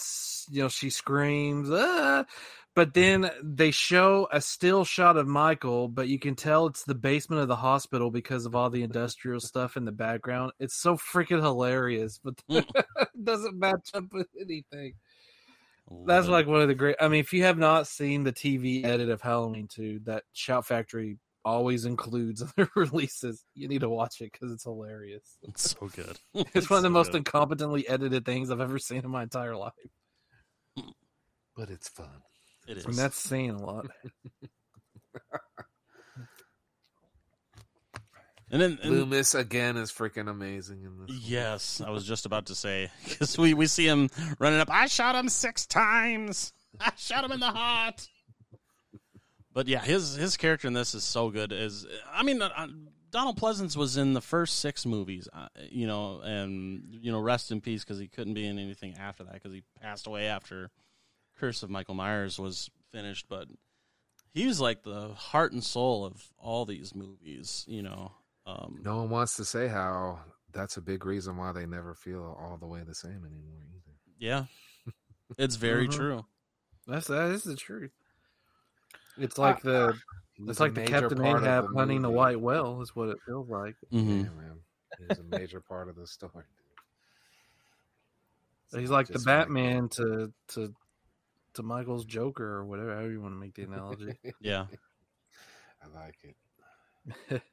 you 0.50 0.62
know, 0.62 0.68
she 0.68 0.90
screams, 0.90 1.68
ah! 1.71 2.25
But 2.79 2.95
then 2.95 3.29
they 3.43 3.73
show 3.73 4.29
a 4.31 4.41
still 4.41 4.85
shot 4.85 5.17
of 5.17 5.27
Michael, 5.27 5.89
but 5.89 6.07
you 6.07 6.17
can 6.17 6.37
tell 6.37 6.67
it's 6.67 6.85
the 6.85 6.95
basement 6.95 7.43
of 7.43 7.49
the 7.49 7.57
hospital 7.57 8.09
because 8.09 8.47
of 8.47 8.55
all 8.55 8.71
the 8.71 8.85
industrial 8.85 9.41
stuff 9.41 9.77
in 9.77 9.85
the 9.85 9.91
background. 9.91 10.53
It's 10.61 10.77
so 10.77 10.95
freaking 10.97 11.43
hilarious, 11.43 12.21
but 12.23 12.35
hmm. 12.49 12.59
it 12.59 13.25
doesn't 13.25 13.59
match 13.59 13.91
up 13.95 14.05
with 14.13 14.29
anything. 14.41 14.93
That's 16.07 16.29
it. 16.29 16.31
like 16.31 16.47
one 16.47 16.61
of 16.61 16.69
the 16.69 16.77
great. 16.77 16.95
I 17.01 17.09
mean, 17.09 17.19
if 17.19 17.33
you 17.33 17.43
have 17.43 17.59
not 17.59 17.89
seen 17.89 18.23
the 18.23 18.33
TV 18.33 18.85
edit 18.85 19.09
of 19.09 19.21
Halloween 19.23 19.67
2, 19.67 20.03
that 20.05 20.23
Shout 20.33 20.65
Factory 20.65 21.19
always 21.45 21.85
includes 21.85 22.43
in 22.43 22.49
their 22.57 22.71
releases, 22.77 23.45
you 23.57 23.67
need 23.67 23.81
to 23.81 23.89
watch 23.89 24.21
it 24.21 24.31
because 24.31 24.53
it's 24.53 24.63
hilarious. 24.63 25.37
It's 25.43 25.75
so 25.77 25.89
good. 25.89 26.17
It's, 26.55 26.71
one 26.71 26.77
of 26.77 26.85
the 26.85 26.91
so 26.91 26.91
most 26.91 27.11
good. 27.11 27.25
incompetently 27.25 27.87
edited 27.89 28.25
things 28.25 28.53
I've 28.53 28.61
ever 28.61 28.79
seen 28.79 28.99
in 28.99 29.11
my 29.11 29.25
entire 29.25 29.57
life. 29.57 29.73
Hmm. 30.79 30.91
but 31.57 31.71
it's 31.71 31.89
fun. 31.89 32.23
It 32.69 32.79
is. 32.79 32.85
And 32.85 32.95
that's 32.95 33.19
saying 33.19 33.51
a 33.51 33.65
lot. 33.65 33.87
And 38.51 38.63
then 38.63 38.79
and- 38.83 38.91
Loomis 38.91 39.35
again 39.35 39.77
is 39.77 39.93
freaking 39.93 40.29
amazing 40.29 40.83
in 40.83 40.99
this. 40.99 41.17
Yes, 41.21 41.83
I 41.85 41.91
was 41.91 42.07
just 42.07 42.25
about 42.25 42.47
to 42.47 42.55
say 42.55 42.91
because 43.05 43.37
we, 43.37 43.55
we 43.55 43.67
see 43.67 43.87
him 43.87 44.09
running 44.39 44.59
up. 44.59 44.71
I 44.71 44.87
shot 44.87 45.15
him 45.15 45.29
six 45.29 45.67
times. 45.67 46.53
I 46.81 46.93
shot 46.97 47.25
him 47.25 47.33
in 47.33 47.41
the 47.41 47.51
heart. 47.51 48.09
But 49.53 49.69
yeah, 49.69 49.81
his 49.81 50.15
his 50.15 50.37
character 50.37 50.69
in 50.69 50.75
this 50.75 50.95
is 50.95 51.05
so 51.05 51.31
good. 51.31 51.53
Is 51.53 51.87
I 52.13 52.23
mean, 52.23 52.41
uh, 52.41 52.69
Donald 53.11 53.41
Pleasence 53.41 53.77
was 53.77 53.97
in 53.97 54.13
the 54.13 54.21
first 54.21 54.61
six 54.61 54.87
movies, 54.87 55.29
uh, 55.33 55.49
you 55.71 55.87
know, 55.87 56.21
and 56.21 56.83
you 57.01 57.11
know, 57.11 57.19
rest 57.19 57.51
in 57.51 57.61
peace 57.61 57.85
because 57.85 57.99
he 57.99 58.09
couldn't 58.09 58.35
be 58.35 58.47
in 58.47 58.59
anything 58.59 58.95
after 58.99 59.25
that 59.25 59.35
because 59.35 59.53
he 59.53 59.65
passed 59.81 60.07
away 60.07 60.27
after 60.27 60.71
Curse 61.38 61.62
of 61.62 61.71
Michael 61.71 61.95
Myers 61.95 62.38
was 62.38 62.71
finished. 62.92 63.26
But 63.28 63.49
he 64.33 64.47
was 64.47 64.61
like 64.61 64.83
the 64.83 65.09
heart 65.14 65.52
and 65.52 65.62
soul 65.64 66.04
of 66.04 66.23
all 66.38 66.64
these 66.64 66.95
movies, 66.95 67.64
you 67.68 67.83
know. 67.83 68.12
Um, 68.47 68.80
No 68.83 68.97
one 68.99 69.11
wants 69.11 69.37
to 69.37 69.45
say 69.45 69.68
how 69.68 70.21
that's 70.52 70.76
a 70.76 70.80
big 70.80 71.04
reason 71.04 71.37
why 71.37 71.52
they 71.52 71.66
never 71.66 71.95
feel 71.95 72.37
all 72.40 72.57
the 72.59 72.66
way 72.66 72.83
the 72.83 72.95
same 72.95 73.25
anymore 73.25 73.62
either. 73.75 73.97
Yeah, 74.18 74.47
it's 75.37 75.57
very 75.57 75.87
Mhm. 75.88 75.92
true. 75.92 76.26
That's 76.87 77.07
that 77.09 77.30
is 77.30 77.45
the 77.45 77.57
truth. 77.57 77.92
It's 79.18 79.37
like 79.37 79.61
the 79.62 79.99
He 80.35 80.42
was 80.45 80.52
it's 80.52 80.61
like 80.61 80.75
the 80.75 80.80
Captain 80.83 81.21
Ahab 81.21 81.71
the 81.71 81.76
hunting 81.78 82.02
the 82.02 82.11
white 82.11 82.40
whale 82.40 82.80
is 82.80 82.95
what 82.97 83.09
it 83.11 83.18
feels 83.26 83.49
like. 83.49 83.76
Mhm. 83.92 84.25
Yeah, 84.25 84.30
man. 84.30 84.61
He 84.99 85.04
was 85.04 85.18
a 85.18 85.25
major 85.25 85.61
part 85.61 85.88
of 85.88 85.97
the 85.97 86.07
story. 86.07 86.45
He's 88.73 88.90
like 88.90 89.07
the 89.07 89.14
just 89.14 89.26
Michael. 89.26 89.45
Batman 89.45 89.88
to 89.90 90.33
to 90.49 90.75
to 91.59 91.62
Michael's 91.62 92.05
Joker 92.05 92.45
or 92.45 92.65
whatever. 92.65 92.95
However 92.95 93.11
you 93.12 93.21
want 93.21 93.35
to 93.35 93.38
make 93.41 93.55
the 93.55 93.62
analogy. 93.62 94.19
Yeah. 94.41 94.67
I 95.83 96.00
like 96.05 96.17
it. 96.25 97.43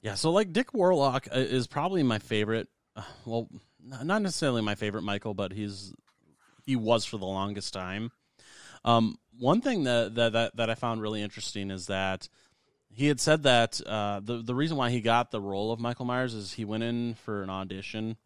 Yeah, 0.00 0.14
so 0.14 0.30
like 0.30 0.52
Dick 0.52 0.72
Warlock 0.72 1.26
uh, 1.34 1.38
is 1.38 1.66
probably 1.66 2.02
my 2.02 2.18
favorite. 2.18 2.68
uh, 2.94 3.02
Well, 3.26 3.48
not 3.84 4.22
necessarily 4.22 4.62
my 4.62 4.74
favorite 4.74 5.02
Michael, 5.02 5.34
but 5.34 5.52
he's 5.52 5.92
he 6.64 6.76
was 6.76 7.04
for 7.04 7.16
the 7.18 7.26
longest 7.26 7.72
time. 7.72 8.12
Um, 8.84 9.18
one 9.38 9.60
thing 9.60 9.84
that, 9.84 10.14
that 10.14 10.32
that 10.32 10.56
that 10.56 10.70
I 10.70 10.74
found 10.76 11.02
really 11.02 11.22
interesting 11.22 11.70
is 11.70 11.86
that 11.86 12.28
he 12.90 13.06
had 13.06 13.20
said 13.20 13.42
that 13.42 13.80
uh, 13.86 14.20
the 14.22 14.38
the 14.42 14.54
reason 14.54 14.76
why 14.76 14.90
he 14.90 15.00
got 15.00 15.30
the 15.30 15.40
role 15.40 15.72
of 15.72 15.80
Michael 15.80 16.04
Myers 16.04 16.34
is 16.34 16.52
he 16.52 16.64
went 16.64 16.84
in 16.84 17.14
for 17.14 17.42
an 17.42 17.50
audition, 17.50 18.16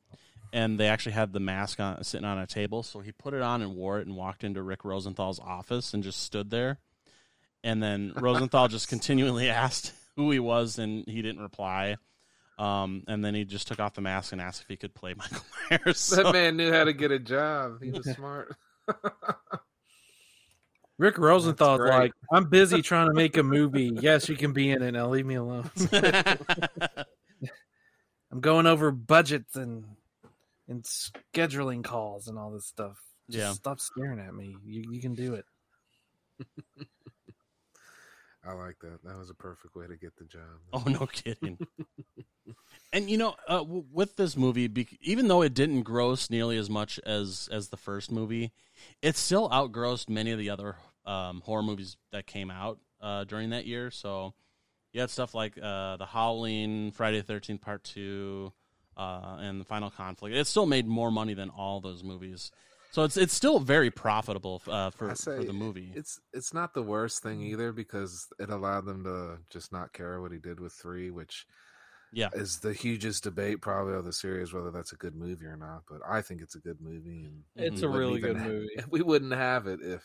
and 0.52 0.78
they 0.78 0.88
actually 0.88 1.12
had 1.12 1.32
the 1.32 1.40
mask 1.40 1.80
on 1.80 2.04
sitting 2.04 2.26
on 2.26 2.38
a 2.38 2.46
table. 2.46 2.82
So 2.82 3.00
he 3.00 3.10
put 3.12 3.32
it 3.34 3.40
on 3.42 3.62
and 3.62 3.74
wore 3.74 3.98
it 3.98 4.06
and 4.06 4.16
walked 4.16 4.44
into 4.44 4.62
Rick 4.62 4.84
Rosenthal's 4.84 5.40
office 5.40 5.94
and 5.94 6.02
just 6.02 6.22
stood 6.22 6.50
there. 6.50 6.78
And 7.64 7.82
then 7.82 8.12
Rosenthal 8.20 8.68
just 8.68 8.88
continually 8.88 9.48
asked 9.48 9.94
who 10.16 10.30
he 10.30 10.38
was, 10.38 10.78
and 10.78 11.04
he 11.06 11.22
didn't 11.22 11.40
reply. 11.40 11.96
Um, 12.58 13.04
and 13.08 13.24
then 13.24 13.34
he 13.34 13.44
just 13.44 13.66
took 13.66 13.80
off 13.80 13.94
the 13.94 14.02
mask 14.02 14.32
and 14.32 14.40
asked 14.40 14.60
if 14.62 14.68
he 14.68 14.76
could 14.76 14.94
play 14.94 15.14
Michael 15.18 15.40
Myers. 15.70 16.08
That 16.10 16.32
man 16.32 16.56
knew 16.56 16.70
how 16.70 16.84
to 16.84 16.92
get 16.92 17.10
a 17.10 17.18
job. 17.18 17.82
He 17.82 17.90
was 17.90 18.04
smart. 18.10 18.54
Rick 20.98 21.16
Rosenthal's 21.16 21.80
like, 21.80 22.12
I'm 22.30 22.50
busy 22.50 22.82
trying 22.82 23.08
to 23.08 23.14
make 23.14 23.38
a 23.38 23.42
movie. 23.42 23.90
Yes, 24.00 24.28
you 24.28 24.36
can 24.36 24.52
be 24.52 24.70
in 24.70 24.82
it. 24.82 24.92
Now 24.92 25.08
leave 25.08 25.26
me 25.26 25.34
alone. 25.36 25.70
I'm 28.30 28.40
going 28.40 28.66
over 28.66 28.92
budgets 28.92 29.56
and 29.56 29.84
and 30.72 30.82
scheduling 30.84 31.84
calls 31.84 32.26
and 32.28 32.38
all 32.38 32.50
this 32.50 32.66
stuff. 32.66 32.98
Just 33.30 33.38
Yeah. 33.44 33.52
stop 33.52 33.78
staring 33.80 34.18
at 34.20 34.34
me. 34.34 34.56
You 34.64 34.84
you 34.90 35.00
can 35.00 35.14
do 35.14 35.34
it. 35.34 35.44
I 38.44 38.54
like 38.54 38.76
that. 38.80 39.04
That 39.04 39.16
was 39.16 39.30
a 39.30 39.34
perfect 39.34 39.76
way 39.76 39.86
to 39.86 39.96
get 39.96 40.16
the 40.16 40.24
job. 40.24 40.42
Oh, 40.72 40.82
no 40.86 41.06
kidding. 41.06 41.58
and 42.92 43.08
you 43.08 43.16
know, 43.16 43.36
uh, 43.46 43.58
w- 43.58 43.84
with 43.92 44.16
this 44.16 44.36
movie, 44.36 44.66
bec- 44.66 44.98
even 45.00 45.28
though 45.28 45.42
it 45.42 45.54
didn't 45.54 45.82
gross 45.82 46.28
nearly 46.28 46.56
as 46.58 46.68
much 46.68 46.98
as 47.06 47.48
as 47.52 47.68
the 47.68 47.76
first 47.76 48.10
movie, 48.10 48.52
it 49.00 49.16
still 49.16 49.48
outgrossed 49.52 50.10
many 50.10 50.32
of 50.32 50.38
the 50.40 50.50
other 50.50 50.76
um, 51.06 51.40
horror 51.42 51.62
movies 51.62 51.96
that 52.10 52.26
came 52.26 52.50
out 52.50 52.78
uh, 53.00 53.22
during 53.24 53.50
that 53.50 53.64
year. 53.66 53.92
So 53.92 54.34
you 54.92 55.00
had 55.00 55.10
stuff 55.10 55.34
like 55.34 55.56
uh, 55.62 55.96
the 55.98 56.06
Howling, 56.06 56.90
Friday 56.92 57.18
the 57.18 57.22
Thirteenth 57.22 57.60
Part 57.60 57.84
Two, 57.84 58.52
uh, 58.96 59.38
and 59.40 59.60
the 59.60 59.64
Final 59.64 59.90
Conflict. 59.90 60.34
It 60.36 60.46
still 60.46 60.66
made 60.66 60.86
more 60.86 61.10
money 61.10 61.34
than 61.34 61.50
all 61.50 61.80
those 61.80 62.02
movies. 62.04 62.50
So 62.92 63.04
it's 63.04 63.16
it's 63.16 63.32
still 63.32 63.58
very 63.58 63.90
profitable 63.90 64.60
uh, 64.68 64.90
for 64.90 65.14
say 65.14 65.36
for 65.36 65.44
the 65.44 65.52
movie. 65.54 65.92
It's 65.94 66.20
it's 66.34 66.52
not 66.52 66.74
the 66.74 66.82
worst 66.82 67.22
thing 67.22 67.40
either 67.40 67.72
because 67.72 68.26
it 68.38 68.50
allowed 68.50 68.84
them 68.84 69.04
to 69.04 69.38
just 69.48 69.72
not 69.72 69.92
care 69.94 70.20
what 70.20 70.30
he 70.30 70.38
did 70.38 70.60
with 70.60 70.74
three, 70.74 71.10
which 71.10 71.46
Yeah. 72.12 72.28
is 72.34 72.58
the 72.60 72.74
hugest 72.74 73.22
debate 73.24 73.62
probably 73.62 73.94
of 73.94 74.04
the 74.04 74.12
series 74.12 74.52
whether 74.52 74.70
that's 74.70 74.92
a 74.92 74.96
good 74.96 75.14
movie 75.16 75.46
or 75.46 75.56
not. 75.56 75.84
But 75.88 76.00
I 76.06 76.20
think 76.20 76.42
it's 76.42 76.54
a 76.54 76.58
good 76.60 76.82
movie, 76.82 77.24
and 77.24 77.44
It's 77.56 77.80
a 77.80 77.88
really 77.88 78.20
good 78.20 78.36
ha- 78.36 78.44
movie. 78.48 78.68
We 78.90 79.00
wouldn't 79.00 79.32
have 79.32 79.66
it 79.66 79.80
if 79.82 80.04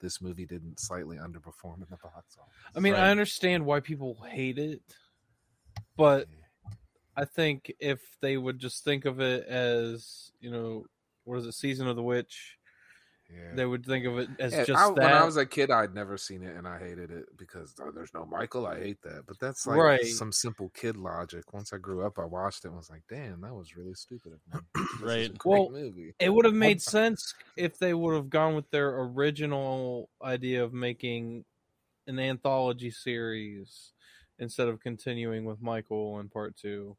this 0.00 0.22
movie 0.22 0.46
didn't 0.46 0.80
slightly 0.80 1.18
underperform 1.18 1.82
in 1.82 1.86
the 1.90 1.98
box 2.02 2.38
office. 2.40 2.54
I 2.74 2.80
mean, 2.80 2.94
I 2.94 3.10
understand 3.10 3.66
why 3.66 3.80
people 3.80 4.16
hate 4.30 4.56
it, 4.58 4.80
but 5.96 6.26
I 7.18 7.24
think 7.24 7.72
if 7.80 8.00
they 8.20 8.36
would 8.36 8.60
just 8.60 8.84
think 8.84 9.04
of 9.04 9.18
it 9.20 9.44
as, 9.48 10.30
you 10.40 10.50
know, 10.52 10.86
what 11.24 11.38
is 11.40 11.46
it, 11.46 11.52
Season 11.52 11.88
of 11.88 11.96
the 11.96 12.02
Witch, 12.02 12.56
Yeah. 13.28 13.54
they 13.56 13.66
would 13.66 13.84
think 13.84 14.06
of 14.06 14.18
it 14.18 14.28
as 14.38 14.52
Yeah, 14.52 14.64
just 14.64 14.80
I- 14.80 14.88
that. 14.94 14.96
When 15.02 15.12
I 15.12 15.24
was 15.24 15.36
a 15.36 15.44
kid, 15.44 15.68
I'd 15.72 15.94
never 15.96 16.16
seen 16.16 16.44
it, 16.44 16.56
and 16.56 16.66
I 16.66 16.78
hated 16.78 17.10
it 17.10 17.36
because 17.36 17.74
oh, 17.80 17.90
there's 17.90 18.14
no 18.14 18.24
Michael. 18.24 18.66
I 18.68 18.78
hate 18.78 19.02
that, 19.02 19.24
but 19.26 19.36
that's 19.40 19.66
like 19.66 19.76
Right. 19.78 20.04
some 20.06 20.30
simple 20.30 20.68
kid 20.70 20.96
logic. 20.96 21.52
Once 21.52 21.72
I 21.72 21.78
grew 21.78 22.06
up, 22.06 22.20
I 22.20 22.24
watched 22.24 22.64
it 22.64 22.68
and 22.68 22.76
was 22.76 22.88
like, 22.88 23.02
"Damn, 23.08 23.40
that 23.40 23.52
was 23.52 23.76
really 23.76 23.94
stupid 23.94 24.32
of 24.34 24.40
me." 24.54 24.60
This 24.76 24.88
is 24.94 25.02
a 25.02 25.04
Right. 25.04 25.38
great 25.38 25.44
well, 25.44 25.70
movie. 25.70 26.14
it 26.20 26.28
would 26.30 26.44
have 26.44 26.54
made 26.54 26.80
sense 26.80 27.34
if 27.56 27.78
they 27.78 27.94
would 27.94 28.14
have 28.14 28.30
gone 28.30 28.54
with 28.54 28.70
their 28.70 28.96
original 29.00 30.08
idea 30.22 30.62
of 30.62 30.72
making 30.72 31.44
an 32.06 32.20
anthology 32.20 32.92
series 32.92 33.92
instead 34.38 34.68
of 34.68 34.78
continuing 34.80 35.44
with 35.44 35.60
Michael 35.60 36.20
in 36.20 36.28
part 36.28 36.56
two. 36.56 36.96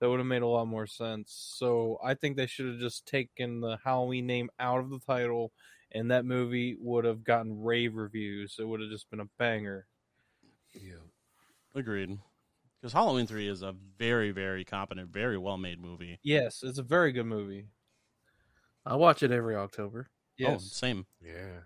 That 0.00 0.08
would 0.08 0.20
have 0.20 0.26
made 0.26 0.42
a 0.42 0.46
lot 0.46 0.66
more 0.66 0.86
sense. 0.86 1.32
So 1.56 1.98
I 2.04 2.14
think 2.14 2.36
they 2.36 2.46
should 2.46 2.66
have 2.66 2.78
just 2.78 3.06
taken 3.06 3.60
the 3.60 3.78
Halloween 3.84 4.26
name 4.26 4.48
out 4.60 4.78
of 4.80 4.90
the 4.90 5.00
title, 5.00 5.52
and 5.90 6.10
that 6.10 6.24
movie 6.24 6.76
would 6.80 7.04
have 7.04 7.24
gotten 7.24 7.62
rave 7.62 7.96
reviews. 7.96 8.56
It 8.58 8.68
would 8.68 8.80
have 8.80 8.90
just 8.90 9.10
been 9.10 9.20
a 9.20 9.28
banger. 9.38 9.86
Yeah. 10.72 11.02
Agreed. 11.74 12.18
Because 12.80 12.92
Halloween 12.92 13.26
three 13.26 13.48
is 13.48 13.62
a 13.62 13.74
very 13.98 14.30
very 14.30 14.64
competent, 14.64 15.10
very 15.10 15.36
well 15.36 15.58
made 15.58 15.80
movie. 15.80 16.20
Yes, 16.22 16.62
it's 16.62 16.78
a 16.78 16.82
very 16.84 17.10
good 17.10 17.26
movie. 17.26 17.66
I 18.86 18.94
watch 18.94 19.22
it 19.24 19.32
every 19.32 19.56
October. 19.56 20.08
Oh, 20.46 20.58
same. 20.58 21.06
Yeah. 21.20 21.62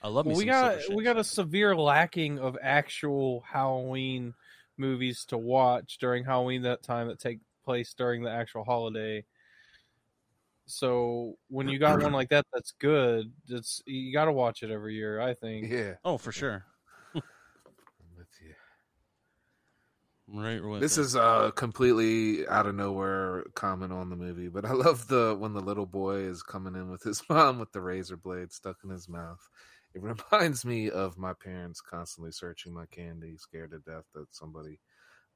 I 0.00 0.06
love 0.08 0.26
me 0.26 0.30
Well, 0.30 0.38
we 0.38 0.44
some 0.44 0.50
got 0.50 0.68
Silver 0.70 0.80
Shades. 0.82 0.96
we 0.96 1.02
got 1.04 1.16
a 1.18 1.24
severe 1.24 1.74
lacking 1.74 2.38
of 2.38 2.56
actual 2.62 3.40
Halloween 3.50 4.34
movies 4.78 5.24
to 5.26 5.38
watch 5.38 5.98
during 5.98 6.24
Halloween 6.24 6.62
that 6.62 6.82
time 6.82 7.08
that 7.08 7.18
take 7.18 7.40
place 7.64 7.94
during 7.94 8.22
the 8.22 8.30
actual 8.30 8.64
holiday. 8.64 9.24
So 10.66 11.36
when 11.48 11.68
you 11.68 11.78
got 11.78 12.02
one 12.02 12.12
like 12.12 12.28
that 12.28 12.46
that's 12.52 12.72
good, 12.72 13.32
it's 13.48 13.82
you 13.86 14.12
got 14.12 14.26
to 14.26 14.32
watch 14.32 14.62
it 14.62 14.70
every 14.70 14.94
year. 14.94 15.20
I 15.20 15.34
think. 15.34 15.70
Yeah. 15.70 15.94
Oh, 16.04 16.18
for 16.18 16.30
sure. 16.30 16.64
I'm 17.14 17.22
with 18.16 18.28
you. 18.42 18.54
Right. 20.28 20.80
This 20.80 20.98
it. 20.98 21.02
is 21.02 21.14
a 21.14 21.52
completely 21.56 22.46
out 22.48 22.66
of 22.66 22.74
nowhere 22.74 23.44
comment 23.54 23.94
on 23.94 24.10
the 24.10 24.16
movie, 24.16 24.48
but 24.48 24.66
I 24.66 24.72
love 24.74 25.08
the 25.08 25.34
when 25.38 25.54
the 25.54 25.60
little 25.60 25.86
boy 25.86 26.16
is 26.16 26.42
coming 26.42 26.74
in 26.74 26.90
with 26.90 27.02
his 27.02 27.22
mom 27.30 27.58
with 27.58 27.72
the 27.72 27.80
razor 27.80 28.18
blade 28.18 28.52
stuck 28.52 28.76
in 28.84 28.90
his 28.90 29.08
mouth. 29.08 29.40
It 29.94 30.02
reminds 30.32 30.64
me 30.64 30.90
of 30.90 31.18
my 31.18 31.32
parents 31.32 31.80
constantly 31.80 32.32
searching 32.32 32.72
my 32.72 32.86
candy, 32.86 33.36
scared 33.36 33.70
to 33.72 33.78
death 33.78 34.04
that 34.14 34.26
somebody 34.34 34.80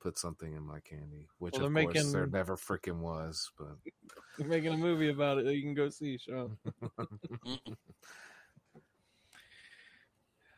put 0.01 0.19
something 0.19 0.53
in 0.53 0.63
my 0.63 0.81
candy, 0.81 1.29
which 1.39 1.55
Well, 1.55 1.67
of 1.67 1.73
they're 1.73 1.85
course 1.85 2.13
there 2.13 2.27
never 2.27 2.57
freaking 2.57 2.99
was. 2.99 3.51
But 3.59 3.77
They're 4.39 4.49
making 4.49 4.75
a 4.75 4.77
movie 4.77 5.11
about 5.11 5.39
it 5.39 5.45
that 5.45 5.55
you 5.55 5.63
can 5.63 5.75
go 5.75 5.89
see, 5.89 6.19
Sean. 6.19 6.57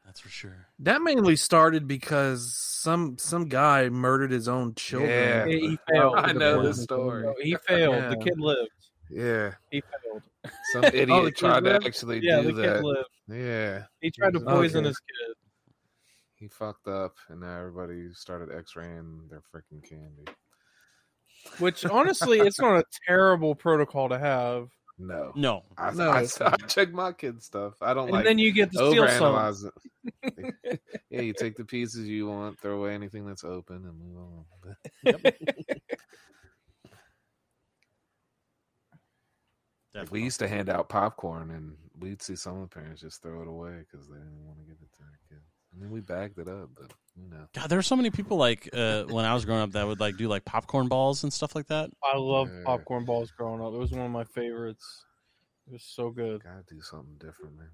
That's 0.05 0.21
for 0.21 0.29
sure. 0.29 0.69
That 0.81 1.03
mainly 1.03 1.35
started 1.35 1.89
because 1.89 2.55
some 2.57 3.17
some 3.19 3.49
guy 3.49 3.89
murdered 3.89 4.31
his 4.31 4.49
own 4.49 4.75
children. 4.75 5.11
Yeah. 5.11 5.47
He, 5.47 5.61
he 5.71 5.79
failed. 5.91 6.15
I 6.17 6.33
know 6.33 6.63
the 6.63 6.69
the 6.69 6.75
story. 6.75 7.27
He 7.43 7.57
failed. 7.67 8.13
The 8.13 8.17
kid 8.23 8.39
lived. 8.39 8.71
Yeah, 9.11 9.55
He 9.71 9.81
failed. 9.81 10.23
Some 10.73 10.85
idiot 10.85 11.09
Oh, 11.11 11.25
the 11.25 11.31
kid 11.33 11.39
tried 11.39 11.65
to 11.65 11.71
lived? 11.71 11.87
actually 11.87 12.21
Yeah, 12.23 12.43
do 12.43 12.53
that. 12.55 12.83
lived. 12.83 13.09
Yeah, 13.29 13.85
He 14.01 14.11
tried 14.11 14.33
to 14.35 14.39
Okay. 14.41 14.47
poison 14.47 14.85
his 14.85 14.99
kid. 14.99 15.35
he 16.37 16.49
fucked 16.49 16.89
up, 16.89 17.15
and 17.29 17.41
now 17.41 17.59
everybody 17.59 18.13
started 18.13 18.55
X-raying 18.55 19.29
their 19.31 19.41
freaking 19.41 19.83
candy. 19.89 20.27
Which 21.59 21.85
honestly, 21.87 22.41
it's 22.41 22.59
not 22.61 22.79
a 22.79 22.85
terrible 23.07 23.55
protocol 23.55 24.09
to 24.09 24.19
have. 24.19 24.69
No, 24.99 25.33
No. 25.35 25.63
I, 25.77 25.93
No, 25.93 26.11
I, 26.11 26.21
it's 26.21 26.41
I, 26.41 26.55
check 26.69 26.93
my 26.93 27.13
kids' 27.13 27.47
stuff. 27.47 27.75
I 27.81 27.95
don't 27.95 28.05
And 28.09 28.13
like 28.15 28.25
then 28.25 28.39
you 28.39 28.53
get 28.53 28.73
to 28.73 28.79
steal 28.91 29.09
some. 29.09 29.73
it. 30.37 30.53
yeah, 31.11 31.21
you 31.21 31.33
take 31.33 31.57
the 31.57 31.65
pieces 31.65 32.07
you 32.09 32.27
want, 32.29 32.59
throw 32.61 32.79
away 32.79 32.95
anything 32.95 33.27
that's 33.27 33.45
open, 33.45 33.85
and 33.85 33.99
move 33.99 34.17
on. 34.19 34.45
Like, 39.95 40.11
we 40.11 40.23
used 40.23 40.41
to 40.41 40.49
hand 40.49 40.69
out 40.69 40.89
popcorn, 40.89 41.51
and 41.51 41.77
we'd 42.01 42.21
see 42.23 42.35
some 42.37 42.57
of 42.61 42.69
the 42.69 42.75
parents 42.75 43.01
just 43.01 43.23
throw 43.23 43.43
it 43.43 43.49
away 43.49 43.85
because 43.91 44.09
they 44.09 44.17
didn't 44.17 44.45
want 44.45 44.59
to 44.59 44.65
give 44.65 44.77
it 44.83 44.91
to 44.93 44.99
their 44.99 45.19
kids. 45.29 45.47
I 45.73 45.81
mean, 45.81 45.91
we 45.91 46.01
bagged 46.01 46.39
it 46.39 46.49
up, 46.49 46.71
but 46.75 46.93
you 47.17 47.29
know, 47.31 47.47
God, 47.55 47.69
there 47.69 47.79
were 47.79 47.83
so 47.83 47.97
many 47.97 48.11
people 48.11 48.37
like 48.37 48.69
uh, 48.73 49.05
when 49.05 49.25
I 49.25 49.35
was 49.35 49.45
growing 49.45 49.63
up 49.63 49.73
that 49.73 49.87
would 49.87 50.01
like 50.01 50.17
do 50.17 50.29
like 50.29 50.45
popcorn 50.45 50.89
balls 50.89 51.23
and 51.25 51.33
stuff 51.33 51.55
like 51.55 51.67
that. 51.69 51.91
I 52.03 52.17
love 52.17 52.49
Yeah. 52.53 52.65
popcorn 52.65 53.05
balls 53.05 53.31
growing 53.31 53.61
up. 53.61 53.73
It 53.73 53.79
was 53.79 53.93
one 53.93 54.05
of 54.07 54.11
my 54.11 54.25
favorites. 54.25 55.05
It 55.67 55.73
was 55.73 55.83
so 55.83 56.11
good. 56.11 56.43
gotta 56.43 56.65
do 56.69 56.81
something 56.81 57.17
different, 57.19 57.57
man. 57.57 57.71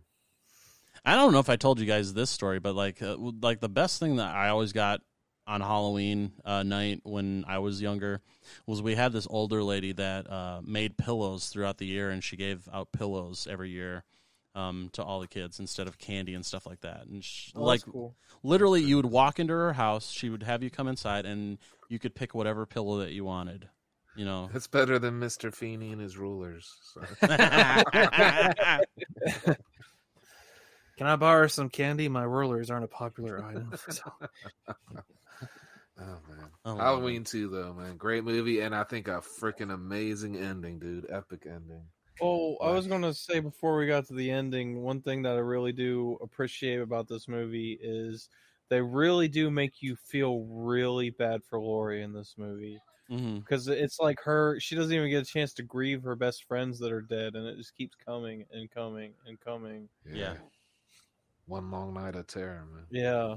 I 1.04 1.14
don't 1.14 1.32
know 1.32 1.38
if 1.38 1.48
I 1.48 1.56
told 1.56 1.80
you 1.80 1.86
guys 1.86 2.12
this 2.12 2.30
story, 2.30 2.58
but 2.58 2.74
like 2.74 3.00
uh, 3.02 3.16
like 3.18 3.60
the 3.60 3.68
best 3.68 3.98
thing 4.00 4.16
that 4.16 4.34
I 4.34 4.48
always 4.50 4.72
got 4.72 5.00
on 5.50 5.60
Halloween 5.60 6.30
uh, 6.44 6.62
night 6.62 7.00
when 7.02 7.44
I 7.48 7.58
was 7.58 7.82
younger 7.82 8.20
was 8.66 8.80
we 8.80 8.94
had 8.94 9.12
this 9.12 9.26
older 9.28 9.62
lady 9.64 9.92
that 9.92 10.30
uh, 10.30 10.60
made 10.64 10.96
pillows 10.96 11.48
throughout 11.48 11.78
the 11.78 11.86
year, 11.86 12.10
and 12.10 12.22
she 12.22 12.36
gave 12.36 12.68
out 12.72 12.92
pillows 12.92 13.48
every 13.50 13.70
year 13.70 14.04
um, 14.54 14.90
to 14.92 15.02
all 15.02 15.18
the 15.20 15.26
kids 15.26 15.58
instead 15.58 15.88
of 15.88 15.98
candy 15.98 16.34
and 16.34 16.46
stuff 16.46 16.66
like 16.66 16.80
that. 16.82 17.06
And 17.06 17.24
she, 17.24 17.52
Oh, 17.56 17.64
like 17.64 17.82
cool. 17.82 18.14
literally, 18.44 18.80
you 18.82 18.94
would 18.96 19.06
walk 19.06 19.40
into 19.40 19.52
her 19.52 19.72
house, 19.72 20.10
she 20.10 20.28
would 20.30 20.44
have 20.44 20.62
you 20.62 20.70
come 20.70 20.86
inside, 20.86 21.26
and 21.26 21.58
you 21.88 21.98
could 21.98 22.14
pick 22.14 22.32
whatever 22.34 22.64
pillow 22.64 22.98
that 23.00 23.10
you 23.10 23.24
wanted. 23.24 23.68
You 24.16 24.24
know, 24.24 24.50
It's 24.54 24.66
better 24.68 24.98
than 25.00 25.18
Mister 25.18 25.50
Feeney 25.50 25.90
and 25.92 26.00
his 26.00 26.16
rulers. 26.16 26.72
So. 26.94 27.00
Can 30.96 31.06
I 31.06 31.16
borrow 31.16 31.46
some 31.46 31.70
candy? 31.70 32.08
My 32.08 32.24
rulers 32.24 32.70
aren't 32.70 32.84
a 32.84 32.88
popular 32.88 33.42
item. 33.44 33.72
So. 33.88 34.02
Oh 36.00 36.18
man, 36.28 36.50
Oh, 36.64 36.76
Halloween 36.76 37.24
two 37.24 37.48
though, 37.48 37.74
man, 37.74 37.96
great 37.96 38.24
movie, 38.24 38.60
and 38.60 38.74
I 38.74 38.84
think 38.84 39.08
a 39.08 39.20
freaking 39.20 39.72
amazing 39.72 40.36
ending, 40.36 40.78
dude. 40.78 41.06
Epic 41.10 41.46
ending. 41.46 41.82
Oh, 42.20 42.56
I 42.56 42.70
was 42.72 42.86
going 42.86 43.02
to 43.02 43.14
say 43.14 43.40
before 43.40 43.78
we 43.78 43.86
got 43.86 44.06
to 44.08 44.14
the 44.14 44.30
ending, 44.30 44.82
one 44.82 45.00
thing 45.00 45.22
that 45.22 45.36
I 45.36 45.40
really 45.40 45.72
do 45.72 46.18
appreciate 46.20 46.80
about 46.80 47.08
this 47.08 47.28
movie 47.28 47.78
is 47.80 48.28
they 48.68 48.82
really 48.82 49.26
do 49.26 49.50
make 49.50 49.80
you 49.80 49.96
feel 49.96 50.40
really 50.44 51.10
bad 51.10 51.42
for 51.42 51.58
Laurie 51.58 52.02
in 52.02 52.12
this 52.12 52.34
movie. 52.36 52.78
Mm-hmm. 53.10 53.38
Because 53.38 53.68
it's 53.68 53.98
like 53.98 54.20
her. 54.20 54.60
She 54.60 54.76
doesn't 54.76 54.92
even 54.92 55.10
get 55.10 55.22
a 55.22 55.26
chance 55.26 55.54
to 55.54 55.62
grieve 55.62 56.02
her 56.02 56.14
best 56.14 56.44
friends 56.44 56.78
that 56.78 56.92
are 56.92 57.00
dead, 57.00 57.34
and 57.34 57.46
it 57.46 57.56
just 57.56 57.74
keeps 57.74 57.96
coming 58.06 58.44
and 58.52 58.70
coming 58.70 59.14
and 59.26 59.40
coming. 59.40 59.88
Yeah. 60.06 60.34
One 61.46 61.70
long 61.70 61.94
night 61.94 62.14
of 62.14 62.28
terror, 62.28 62.66
man. 62.72 62.84
Yeah. 62.90 63.36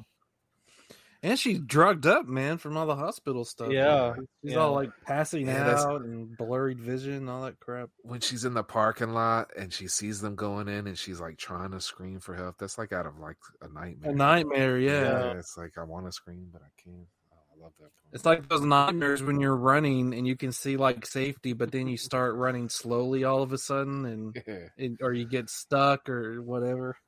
And 1.24 1.40
she's 1.40 1.60
drugged 1.62 2.06
up, 2.06 2.28
man, 2.28 2.58
from 2.58 2.76
all 2.76 2.86
the 2.86 2.98
hospital 2.98 3.46
stuff. 3.46 3.72
Yeah, 3.72 4.16
she's 4.44 4.52
yeah. 4.52 4.58
all 4.58 4.74
like 4.74 4.90
passing 5.06 5.48
Yeah, 5.48 5.74
out 5.80 6.02
and 6.02 6.36
blurred 6.36 6.82
vision, 6.82 7.14
and 7.14 7.30
all 7.30 7.44
that 7.44 7.62
crap. 7.62 7.90
When 8.02 8.20
she's 8.20 8.44
in 8.44 8.54
the 8.54 8.64
parking 8.64 9.14
lot 9.14 9.50
and 9.58 9.72
she 9.72 9.88
sees 9.88 10.20
them 10.20 10.36
going 10.36 10.68
in 10.68 10.86
and 10.86 10.98
she's 10.98 11.22
like 11.22 11.38
trying 11.38 11.72
to 11.72 11.80
scream 11.80 12.20
for 12.20 12.36
help, 12.36 12.58
that's 12.60 12.78
like 12.78 12.92
out 12.92 13.06
of 13.06 13.20
like 13.20 13.38
a 13.62 13.70
nightmare. 13.70 14.12
A 14.12 14.14
nightmare, 14.14 14.78
yeah. 14.78 15.32
it's 15.38 15.56
like 15.58 15.78
I 15.78 15.84
want 15.84 16.08
to 16.08 16.12
scream, 16.12 16.50
but 16.52 16.62
I 16.62 16.70
can't. 16.84 17.08
Oh, 17.32 17.38
I 17.58 17.64
love 17.64 17.72
that. 17.80 17.92
It's 18.12 18.26
like 18.26 18.50
those 18.50 18.60
nightmares 18.62 19.24
when 19.24 19.40
you're 19.40 19.56
running 19.56 20.14
and 20.14 20.28
you 20.28 20.36
can 20.36 20.52
see 20.52 20.76
like 20.76 21.06
safety, 21.06 21.54
but 21.54 21.72
then 21.72 21.88
you 21.88 21.96
start 21.96 22.36
running 22.36 22.68
slowly 22.68 23.24
all 23.24 23.42
of 23.42 23.54
a 23.54 23.58
sudden, 23.58 24.06
and, 24.06 24.44
Yeah. 24.46 24.68
and 24.78 25.00
or 25.02 25.14
you 25.14 25.26
get 25.26 25.50
stuck 25.50 26.10
or 26.10 26.42
whatever. 26.42 26.98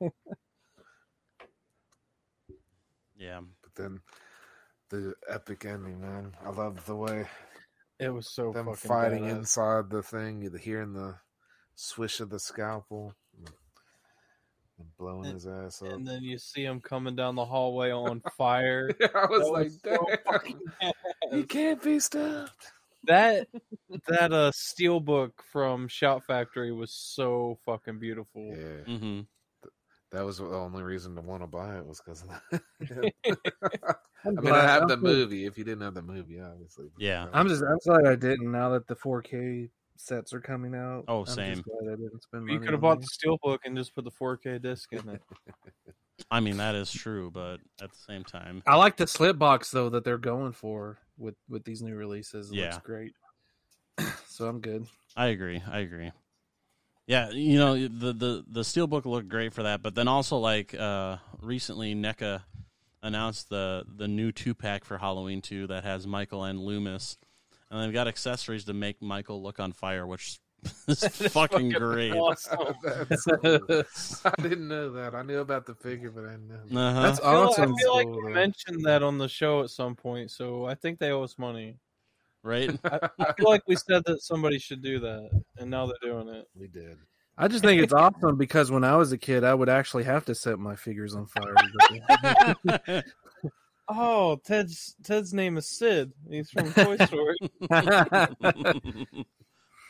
Yeah. 3.18 3.40
But 3.76 3.82
then 3.82 4.00
the 4.90 5.14
epic 5.28 5.64
ending, 5.64 6.00
man. 6.00 6.32
I 6.44 6.50
love 6.50 6.84
the 6.86 6.96
way 6.96 7.26
It 7.98 8.10
was 8.10 8.32
so 8.32 8.52
them 8.52 8.66
fucking 8.66 8.88
fighting 8.88 9.22
badass. 9.24 9.38
inside 9.38 9.90
the 9.90 10.02
thing, 10.02 10.42
you 10.42 10.50
hearing 10.52 10.92
the 10.92 11.16
swish 11.74 12.20
of 12.20 12.30
the 12.30 12.38
scalpel, 12.38 13.14
and 14.78 14.96
blowing 14.98 15.26
And- 15.26 15.34
his 15.34 15.46
ass 15.46 15.82
up. 15.82 15.92
And 15.92 16.06
then 16.06 16.22
you 16.22 16.38
see 16.38 16.64
him 16.64 16.80
coming 16.80 17.16
down 17.16 17.34
the 17.34 17.44
hallway 17.44 17.90
on 17.90 18.22
fire. 18.38 18.90
I 19.14 19.26
was 19.26 19.42
That 19.42 19.52
like, 19.52 19.70
so 19.70 20.06
"Damn, 20.80 20.92
you 21.38 21.44
can't 21.48 21.82
be 21.82 21.98
stopped. 22.00 22.72
that 23.04 23.46
that 24.08 24.32
uh 24.32 24.50
steel 24.52 25.00
book 25.00 25.42
from 25.52 25.86
Shout 25.88 26.24
Factory 26.24 26.72
was 26.72 26.92
so 26.92 27.58
fucking 27.64 27.98
beautiful. 27.98 28.54
Yeah, 28.56 28.96
hmm 28.98 29.20
that 30.12 30.24
was 30.24 30.38
the 30.38 30.44
only 30.46 30.82
reason 30.82 31.14
to 31.16 31.20
want 31.20 31.42
to 31.42 31.46
buy 31.46 31.76
it 31.76 31.86
was 31.86 32.00
because 32.00 32.22
of 32.22 32.28
that. 32.50 32.62
I 34.24 34.30
mean, 34.30 34.52
I 34.52 34.62
have 34.62 34.88
the 34.88 34.96
movie. 34.96 35.46
If 35.46 35.56
you 35.58 35.64
didn't 35.64 35.82
have 35.82 35.94
the 35.94 36.02
movie, 36.02 36.40
obviously. 36.40 36.86
Yeah. 36.98 37.26
I'm 37.32 37.46
was- 37.48 37.60
just 37.60 37.64
I'm 37.70 37.78
glad 38.02 38.10
I 38.10 38.16
didn't. 38.16 38.50
Now 38.50 38.70
that 38.70 38.86
the 38.86 38.96
4K 38.96 39.68
sets 39.96 40.32
are 40.32 40.40
coming 40.40 40.74
out. 40.74 41.04
Oh, 41.08 41.20
I'm 41.20 41.24
just 41.24 41.36
same. 41.36 41.62
glad 41.62 41.92
I 41.92 41.96
didn't 41.96 42.22
spend 42.22 42.48
You 42.48 42.58
could 42.60 42.72
have 42.72 42.80
bought 42.80 43.00
that. 43.00 43.06
the 43.20 43.28
steelbook 43.28 43.58
and 43.64 43.76
just 43.76 43.94
put 43.94 44.04
the 44.04 44.10
4K 44.10 44.60
disc 44.60 44.92
in 44.92 45.08
it. 45.08 45.22
I 46.30 46.40
mean, 46.40 46.56
that 46.56 46.74
is 46.74 46.90
true, 46.90 47.30
but 47.30 47.58
at 47.80 47.90
the 47.92 47.98
same 47.98 48.24
time, 48.24 48.62
I 48.66 48.76
like 48.76 48.96
the 48.96 49.06
slip 49.06 49.38
box 49.38 49.70
though 49.70 49.90
that 49.90 50.02
they're 50.02 50.16
going 50.18 50.52
for 50.52 50.98
with 51.18 51.34
with 51.48 51.62
these 51.64 51.82
new 51.82 51.94
releases. 51.94 52.50
It 52.50 52.56
Yeah. 52.56 52.64
looks 52.72 52.78
great. 52.78 53.12
so 54.26 54.48
I'm 54.48 54.60
good. 54.60 54.86
I 55.14 55.26
agree. 55.26 55.62
I 55.70 55.80
agree. 55.80 56.10
Yeah, 57.06 57.30
you 57.30 57.58
know 57.58 57.74
the 57.74 58.12
the 58.12 58.44
the 58.48 58.60
steelbook 58.62 59.04
looked 59.04 59.28
great 59.28 59.52
for 59.54 59.62
that, 59.62 59.82
but 59.82 59.94
then 59.94 60.08
also 60.08 60.38
like 60.38 60.74
uh 60.74 61.18
recently 61.40 61.94
NECA 61.94 62.42
announced 63.02 63.48
the 63.48 63.84
the 63.96 64.08
new 64.08 64.32
two 64.32 64.54
pack 64.54 64.84
for 64.84 64.98
Halloween 64.98 65.40
two 65.40 65.66
that 65.68 65.84
has 65.84 66.06
Michael 66.06 66.42
and 66.44 66.58
Loomis, 66.58 67.16
and 67.70 67.80
they've 67.80 67.92
got 67.92 68.08
accessories 68.08 68.64
to 68.64 68.74
make 68.74 69.00
Michael 69.00 69.40
look 69.40 69.60
on 69.60 69.70
fire, 69.72 70.04
which 70.04 70.40
is 70.88 71.04
fucking 71.32 71.68
great. 71.70 72.12
awesome. 72.12 72.74
That's 72.82 73.24
cool. 73.42 73.84
I 74.24 74.42
didn't 74.42 74.66
know 74.66 74.90
that. 74.92 75.14
I 75.14 75.22
knew 75.22 75.38
about 75.38 75.66
the 75.66 75.74
figure, 75.76 76.10
but 76.10 76.24
I 76.24 76.30
didn't 76.32 76.48
know. 76.72 76.80
Uh-huh. 76.80 77.02
That's 77.02 77.20
I 77.20 77.22
feel, 77.22 77.40
awesome. 77.42 77.74
I 77.74 77.82
feel 77.82 77.94
like 77.94 78.06
Cool, 78.06 78.16
we 78.16 78.22
though. 78.22 78.34
mentioned 78.34 78.84
that 78.84 79.04
on 79.04 79.18
the 79.18 79.28
show 79.28 79.62
at 79.62 79.70
some 79.70 79.94
point, 79.94 80.32
so 80.32 80.64
I 80.64 80.74
think 80.74 80.98
they 80.98 81.10
owe 81.12 81.22
us 81.22 81.38
money. 81.38 81.76
Right? 82.46 82.70
I, 82.84 83.10
I 83.18 83.32
feel 83.32 83.50
like 83.50 83.62
we 83.66 83.76
said 83.76 84.04
that 84.06 84.22
somebody 84.22 84.58
should 84.58 84.82
do 84.82 85.00
that, 85.00 85.42
and 85.58 85.70
now 85.70 85.86
they're 85.86 85.96
doing 86.02 86.28
it. 86.28 86.46
We 86.54 86.68
did. 86.68 86.96
I 87.36 87.48
just 87.48 87.62
think 87.62 87.82
it's 87.82 87.92
awesome 87.92 88.38
because 88.38 88.70
when 88.70 88.82
I 88.82 88.96
was 88.96 89.12
a 89.12 89.18
kid, 89.18 89.44
I 89.44 89.52
would 89.52 89.68
actually 89.68 90.04
have 90.04 90.24
to 90.26 90.34
set 90.34 90.58
my 90.58 90.74
figures 90.74 91.14
on 91.14 91.26
fire. 91.26 93.02
Oh, 93.88 94.40
Ted's 94.44 94.96
Ted's 95.04 95.32
name 95.32 95.56
is 95.56 95.68
Sid. 95.68 96.10
He's 96.28 96.50
from 96.50 96.72
Toy 96.72 96.96
Story. 96.96 97.36
I 97.70 98.26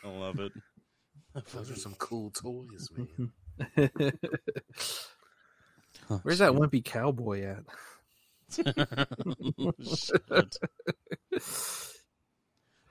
love 0.04 0.38
it. 0.38 0.52
Those 1.54 1.70
are 1.70 1.76
some 1.76 1.94
cool 1.94 2.30
toys, 2.30 2.90
man. 2.94 3.32
Where's 6.22 6.40
that 6.40 6.52
wimpy 6.52 6.84
cowboy 6.84 7.42
at? 7.44 7.64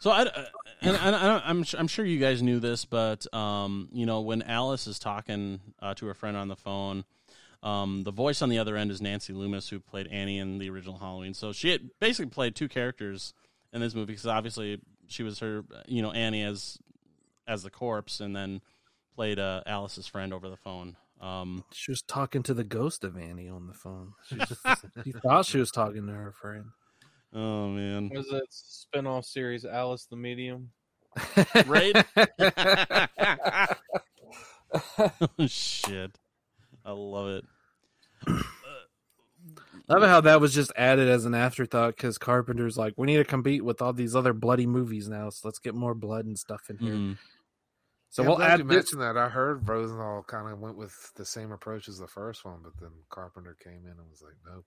So 0.06 0.12
I, 0.12 0.28
and, 0.82 0.96
I, 0.96 1.42
I'm 1.44 1.66
su- 1.66 1.78
I'm 1.80 1.88
sure 1.88 2.06
you 2.06 2.20
guys 2.20 2.44
knew 2.44 2.60
this, 2.60 2.86
but 2.86 3.26
um, 3.34 3.90
you 3.92 4.06
know 4.06 4.22
when 4.22 4.44
Alice 4.44 4.86
is 4.86 5.00
talking 5.00 5.60
uh, 5.82 5.96
to 5.96 6.06
her 6.06 6.14
friend 6.14 6.38
on 6.38 6.48
the 6.48 6.56
phone, 6.56 7.06
um, 7.64 8.04
the 8.04 8.12
voice 8.12 8.44
on 8.44 8.50
the 8.50 8.60
other 8.60 8.78
end 8.78 8.92
is 8.92 9.02
Nancy 9.02 9.34
Loomis, 9.34 9.68
who 9.68 9.80
played 9.80 10.06
Annie 10.06 10.38
in 10.38 10.60
the 10.60 10.70
original 10.70 11.00
Halloween. 11.00 11.34
So 11.34 11.54
she 11.54 11.80
basically 12.00 12.30
played 12.30 12.56
two 12.56 12.68
characters 12.68 13.34
in 13.74 13.82
this 13.82 13.96
movie 13.96 14.14
because 14.14 14.28
obviously 14.28 14.80
she 15.08 15.24
was 15.24 15.40
her, 15.40 15.64
you 15.88 16.04
know, 16.04 16.12
Annie 16.12 16.44
as 16.44 16.78
as 17.48 17.64
the 17.64 17.72
corpse, 17.72 18.20
and 18.20 18.36
then 18.36 18.62
played 19.16 19.40
uh, 19.40 19.64
Alice's 19.66 20.06
friend 20.06 20.36
over 20.36 20.50
the 20.50 20.58
phone. 20.58 20.98
Um, 21.20 21.64
She 21.74 21.90
was 21.90 22.04
talking 22.04 22.44
to 22.44 22.54
the 22.54 22.64
ghost 22.64 23.04
of 23.04 23.18
Annie 23.18 23.50
on 23.50 23.66
the 23.66 23.74
phone. 23.74 24.14
She, 24.28 24.36
just, 24.36 24.62
she 25.04 25.14
thought 25.14 25.48
she 25.48 25.58
was 25.58 25.72
talking 25.72 26.06
to 26.06 26.14
her 26.14 26.32
friend. 26.32 26.66
Oh 27.36 27.68
man, 27.70 28.10
Was 28.14 28.28
that 28.30 28.46
spin-off 28.50 29.26
series 29.26 29.66
Alice 29.66 30.08
the 30.10 30.16
Medium? 30.16 30.72
right? 31.68 31.96
Shit, 35.48 36.18
I 36.84 36.92
love 36.92 37.30
it. 37.30 37.46
I 39.88 39.94
love 39.94 40.10
how 40.10 40.22
that 40.22 40.42
was 40.42 40.54
just 40.54 40.72
added 40.76 41.08
as 41.08 41.26
an 41.26 41.36
afterthought 41.36 41.96
because 41.96 42.18
Carpenter's 42.18 42.78
like, 42.78 42.94
we 42.98 43.06
need 43.06 43.18
to 43.18 43.24
compete 43.24 43.64
with 43.64 43.82
all 43.82 43.94
these 43.94 44.16
other 44.16 44.34
bloody 44.34 44.66
movies 44.66 45.08
now, 45.08 45.30
so 45.30 45.48
let's 45.48 45.60
get 45.60 45.76
more 45.76 45.94
blood 45.94 46.26
and 46.26 46.38
stuff 46.40 46.70
in 46.70 46.78
here. 46.80 46.94
Mhm. 46.96 47.18
So 48.10 48.24
Yeah, 48.24 48.30
we'll 48.30 48.38
I'm 48.38 48.42
glad 48.42 48.52
add 48.52 48.60
you 48.60 48.66
mentioned 48.66 49.02
that. 49.02 49.18
I 49.18 49.30
heard 49.30 49.68
Rosenthal 49.68 50.24
kind 50.24 50.52
of 50.52 50.60
went 50.60 50.78
with 50.78 51.12
the 51.16 51.26
same 51.26 51.52
approach 51.52 51.88
as 51.88 52.00
the 52.00 52.08
first 52.08 52.46
one, 52.46 52.62
but 52.64 52.74
then 52.80 52.92
Carpenter 53.10 53.56
came 53.62 53.86
in 53.86 53.92
and 53.92 54.10
was 54.10 54.22
like, 54.22 54.36
"Nope." 54.46 54.66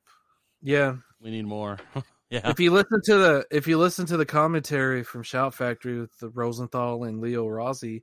Yeah, 0.62 0.96
We 1.20 1.30
need 1.30 1.46
more. 1.46 1.78
yeah. 2.30 2.48
if 2.50 2.60
you 2.60 2.72
listen 2.72 3.00
to 3.04 3.16
the 3.16 3.46
if 3.50 3.66
you 3.66 3.78
listen 3.78 4.06
to 4.06 4.16
the 4.16 4.26
commentary 4.26 5.02
from 5.02 5.22
Shout 5.22 5.54
Factory 5.54 6.00
with 6.00 6.16
the 6.18 6.28
Rosenthal 6.30 7.04
and 7.04 7.20
Leo 7.20 7.46
Rossi, 7.46 8.02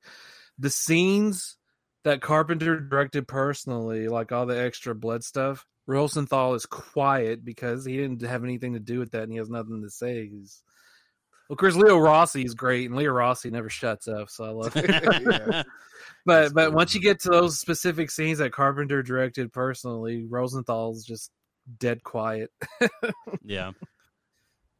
the 0.57 0.69
scenes 0.69 1.57
that 2.03 2.21
Carpenter 2.21 2.79
directed 2.79 3.27
personally, 3.27 4.07
like 4.07 4.31
all 4.31 4.45
the 4.45 4.59
extra 4.59 4.95
blood 4.95 5.23
stuff, 5.23 5.65
Rosenthal 5.87 6.53
is 6.53 6.65
quiet 6.65 7.43
because 7.43 7.85
he 7.85 7.97
didn't 7.97 8.21
have 8.21 8.43
anything 8.43 8.73
to 8.73 8.79
do 8.79 8.99
with 8.99 9.11
that 9.11 9.23
and 9.23 9.31
he 9.31 9.37
has 9.37 9.49
nothing 9.49 9.81
to 9.83 9.89
say. 9.89 10.27
He's 10.27 10.63
of 11.49 11.57
course 11.57 11.75
Leo 11.75 11.99
Rossi 11.99 12.43
is 12.43 12.55
great 12.55 12.89
and 12.89 12.95
Leo 12.95 13.11
Rossi 13.11 13.51
never 13.51 13.69
shuts 13.69 14.07
up, 14.07 14.29
so 14.29 14.45
I 14.45 14.49
love 14.49 14.75
it. 14.75 14.89
Yeah. 14.89 15.63
but 16.25 16.53
but 16.53 16.73
once 16.73 16.95
you 16.95 17.01
get 17.01 17.19
to 17.21 17.29
those 17.29 17.59
specific 17.59 18.09
scenes 18.09 18.39
that 18.39 18.51
Carpenter 18.51 19.03
directed 19.03 19.51
personally, 19.51 20.25
Rosenthal's 20.27 21.03
just 21.03 21.31
dead 21.77 22.03
quiet. 22.03 22.51
yeah. 23.43 23.71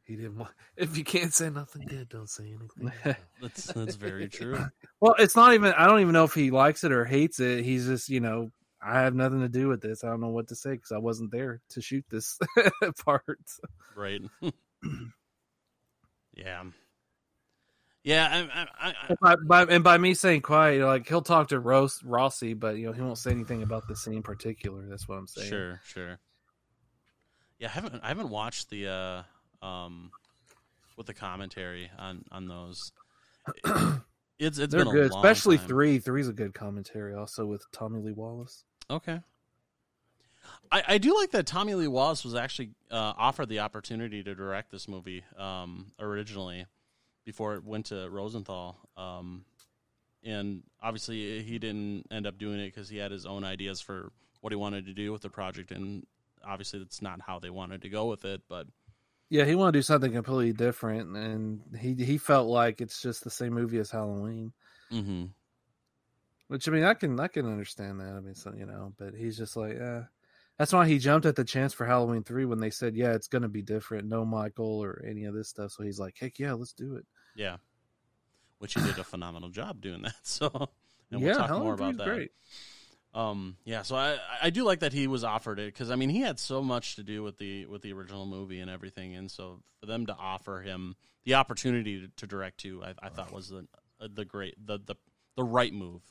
He 0.06 0.14
didn't 0.14 0.38
want. 0.38 0.52
If 0.76 0.96
you 0.96 1.02
can't 1.02 1.34
say 1.34 1.50
nothing 1.50 1.84
good, 1.86 2.08
don't 2.08 2.30
say 2.30 2.44
anything. 2.44 2.92
That's 3.42 3.64
that's 3.66 3.96
very 3.96 4.28
true. 4.28 4.58
Well, 5.00 5.14
it's 5.18 5.36
not 5.36 5.52
even. 5.52 5.74
I 5.74 5.86
don't 5.86 6.00
even 6.00 6.14
know 6.14 6.24
if 6.24 6.32
he 6.32 6.50
likes 6.50 6.82
it 6.82 6.90
or 6.90 7.04
hates 7.04 7.38
it. 7.38 7.64
He's 7.64 7.86
just, 7.86 8.08
you 8.08 8.20
know, 8.20 8.50
I 8.80 9.00
have 9.00 9.14
nothing 9.14 9.40
to 9.40 9.48
do 9.48 9.68
with 9.68 9.82
this. 9.82 10.04
I 10.04 10.08
don't 10.08 10.20
know 10.20 10.28
what 10.28 10.48
to 10.48 10.56
say 10.56 10.70
because 10.70 10.92
I 10.92 10.98
wasn't 10.98 11.32
there 11.32 11.60
to 11.70 11.82
shoot 11.82 12.04
this 12.08 12.38
part. 13.04 13.22
Right. 13.94 14.22
yeah. 16.34 16.64
Yeah, 18.04 18.46
I, 18.54 18.62
I, 18.62 18.88
I, 18.88 18.94
And 19.08 19.18
by, 19.20 19.36
by, 19.36 19.62
and 19.64 19.84
by 19.84 19.98
me 19.98 20.14
saying 20.14 20.42
quiet, 20.42 20.82
like 20.82 21.08
he'll 21.08 21.22
talk 21.22 21.48
to 21.48 21.58
Rose 21.58 22.00
Rossi, 22.04 22.54
but 22.54 22.76
you 22.76 22.86
know 22.86 22.92
he 22.92 23.02
won't 23.02 23.18
say 23.18 23.32
anything 23.32 23.64
about 23.64 23.88
the 23.88 23.96
scene 23.96 24.14
in 24.14 24.22
particular. 24.22 24.86
That's 24.88 25.08
what 25.08 25.18
I'm 25.18 25.26
saying. 25.26 25.50
Sure, 25.50 25.80
sure. 25.84 26.20
Yeah, 27.58 27.68
I 27.68 27.70
haven't 27.70 28.02
I 28.02 28.08
haven't 28.08 28.30
watched 28.30 28.70
the 28.70 28.88
uh 28.88 29.64
um 29.64 30.10
with 30.96 31.06
the 31.06 31.14
commentary 31.14 31.90
on 31.98 32.24
on 32.30 32.48
those. 32.48 32.92
It's 34.38 34.58
it's 34.58 34.72
They're 34.72 34.84
been 34.84 34.88
a 34.88 34.92
good, 34.92 35.10
long 35.12 35.24
especially 35.24 35.56
time. 35.56 35.66
three. 35.66 35.98
Three's 35.98 36.28
a 36.28 36.32
good 36.32 36.52
commentary, 36.52 37.14
also 37.14 37.46
with 37.46 37.64
Tommy 37.72 38.00
Lee 38.00 38.12
Wallace. 38.12 38.64
Okay. 38.90 39.20
I, 40.70 40.82
I 40.86 40.98
do 40.98 41.14
like 41.18 41.30
that 41.32 41.46
Tommy 41.46 41.74
Lee 41.74 41.88
Wallace 41.88 42.24
was 42.24 42.34
actually 42.34 42.70
uh, 42.90 43.14
offered 43.16 43.48
the 43.48 43.60
opportunity 43.60 44.22
to 44.22 44.34
direct 44.34 44.70
this 44.70 44.86
movie 44.88 45.24
um, 45.38 45.86
originally 45.98 46.66
before 47.24 47.54
it 47.54 47.64
went 47.64 47.86
to 47.86 48.08
Rosenthal. 48.10 48.76
Um, 48.96 49.44
and 50.22 50.62
obviously, 50.82 51.42
he 51.42 51.58
didn't 51.58 52.06
end 52.10 52.26
up 52.26 52.38
doing 52.38 52.60
it 52.60 52.66
because 52.66 52.88
he 52.88 52.98
had 52.98 53.10
his 53.10 53.26
own 53.26 53.42
ideas 53.42 53.80
for 53.80 54.12
what 54.40 54.52
he 54.52 54.56
wanted 54.56 54.86
to 54.86 54.92
do 54.92 55.12
with 55.12 55.22
the 55.22 55.30
project. 55.30 55.70
And 55.72 56.06
obviously, 56.46 56.78
that's 56.78 57.02
not 57.02 57.20
how 57.20 57.38
they 57.38 57.50
wanted 57.50 57.82
to 57.82 57.88
go 57.88 58.06
with 58.06 58.24
it. 58.24 58.42
But 58.48 58.66
Yeah, 59.28 59.44
he 59.44 59.54
wanted 59.54 59.72
to 59.72 59.78
do 59.78 59.82
something 59.82 60.12
completely 60.12 60.52
different, 60.52 61.16
and 61.16 61.76
he 61.78 61.94
he 61.94 62.18
felt 62.18 62.48
like 62.48 62.80
it's 62.80 63.00
just 63.02 63.24
the 63.24 63.30
same 63.30 63.54
movie 63.54 63.78
as 63.78 63.90
Halloween. 63.90 64.52
Mm-hmm. 64.92 65.26
Which 66.48 66.68
I 66.68 66.72
mean, 66.72 66.84
I 66.84 66.94
can 66.94 67.18
I 67.18 67.28
can 67.28 67.46
understand 67.46 68.00
that. 68.00 68.14
I 68.14 68.20
mean, 68.20 68.34
so 68.34 68.52
you 68.56 68.66
know, 68.66 68.92
but 68.98 69.14
he's 69.14 69.36
just 69.36 69.56
like, 69.56 69.74
yeah. 69.76 70.04
That's 70.58 70.72
why 70.72 70.88
he 70.88 70.98
jumped 70.98 71.26
at 71.26 71.36
the 71.36 71.44
chance 71.44 71.74
for 71.74 71.84
Halloween 71.84 72.24
three 72.24 72.46
when 72.46 72.60
they 72.60 72.70
said, 72.70 72.96
yeah, 72.96 73.12
it's 73.12 73.28
going 73.28 73.42
to 73.42 73.48
be 73.48 73.60
different, 73.60 74.08
no 74.08 74.24
Michael 74.24 74.82
or 74.82 75.04
any 75.06 75.26
of 75.26 75.34
this 75.34 75.50
stuff. 75.50 75.72
So 75.72 75.82
he's 75.82 75.98
like, 75.98 76.16
heck 76.18 76.38
yeah, 76.38 76.54
let's 76.54 76.72
do 76.72 76.96
it. 76.96 77.04
Yeah, 77.34 77.58
which 78.58 78.72
he 78.74 78.80
did 78.80 78.98
a 78.98 79.04
phenomenal 79.04 79.50
job 79.50 79.80
doing 79.82 80.02
that. 80.02 80.14
So, 80.22 80.50
and 81.10 81.20
we'll 81.22 81.28
Yeah, 81.28 81.34
talk 81.34 81.48
Halloween 81.48 81.64
more 81.64 81.74
about 81.74 81.96
that. 81.98 82.04
great. 82.06 82.30
Um, 83.16 83.56
yeah, 83.64 83.80
so 83.80 83.96
I 83.96 84.18
I 84.42 84.50
do 84.50 84.62
like 84.64 84.80
that 84.80 84.92
he 84.92 85.06
was 85.06 85.24
offered 85.24 85.58
it 85.58 85.72
because 85.72 85.90
I 85.90 85.96
mean 85.96 86.10
he 86.10 86.20
had 86.20 86.38
so 86.38 86.62
much 86.62 86.96
to 86.96 87.02
do 87.02 87.22
with 87.22 87.38
the 87.38 87.64
with 87.64 87.80
the 87.80 87.94
original 87.94 88.26
movie 88.26 88.60
and 88.60 88.70
everything, 88.70 89.14
and 89.14 89.30
so 89.30 89.62
for 89.80 89.86
them 89.86 90.04
to 90.06 90.14
offer 90.14 90.60
him 90.60 90.96
the 91.24 91.34
opportunity 91.34 92.02
to, 92.02 92.08
to 92.16 92.26
direct 92.26 92.58
too, 92.58 92.84
I, 92.84 92.92
I 93.06 93.08
thought 93.08 93.32
was 93.32 93.48
the 93.48 93.66
the 94.06 94.26
great 94.26 94.54
the 94.64 94.78
the 94.84 94.96
the 95.34 95.44
right 95.44 95.72
move. 95.72 96.02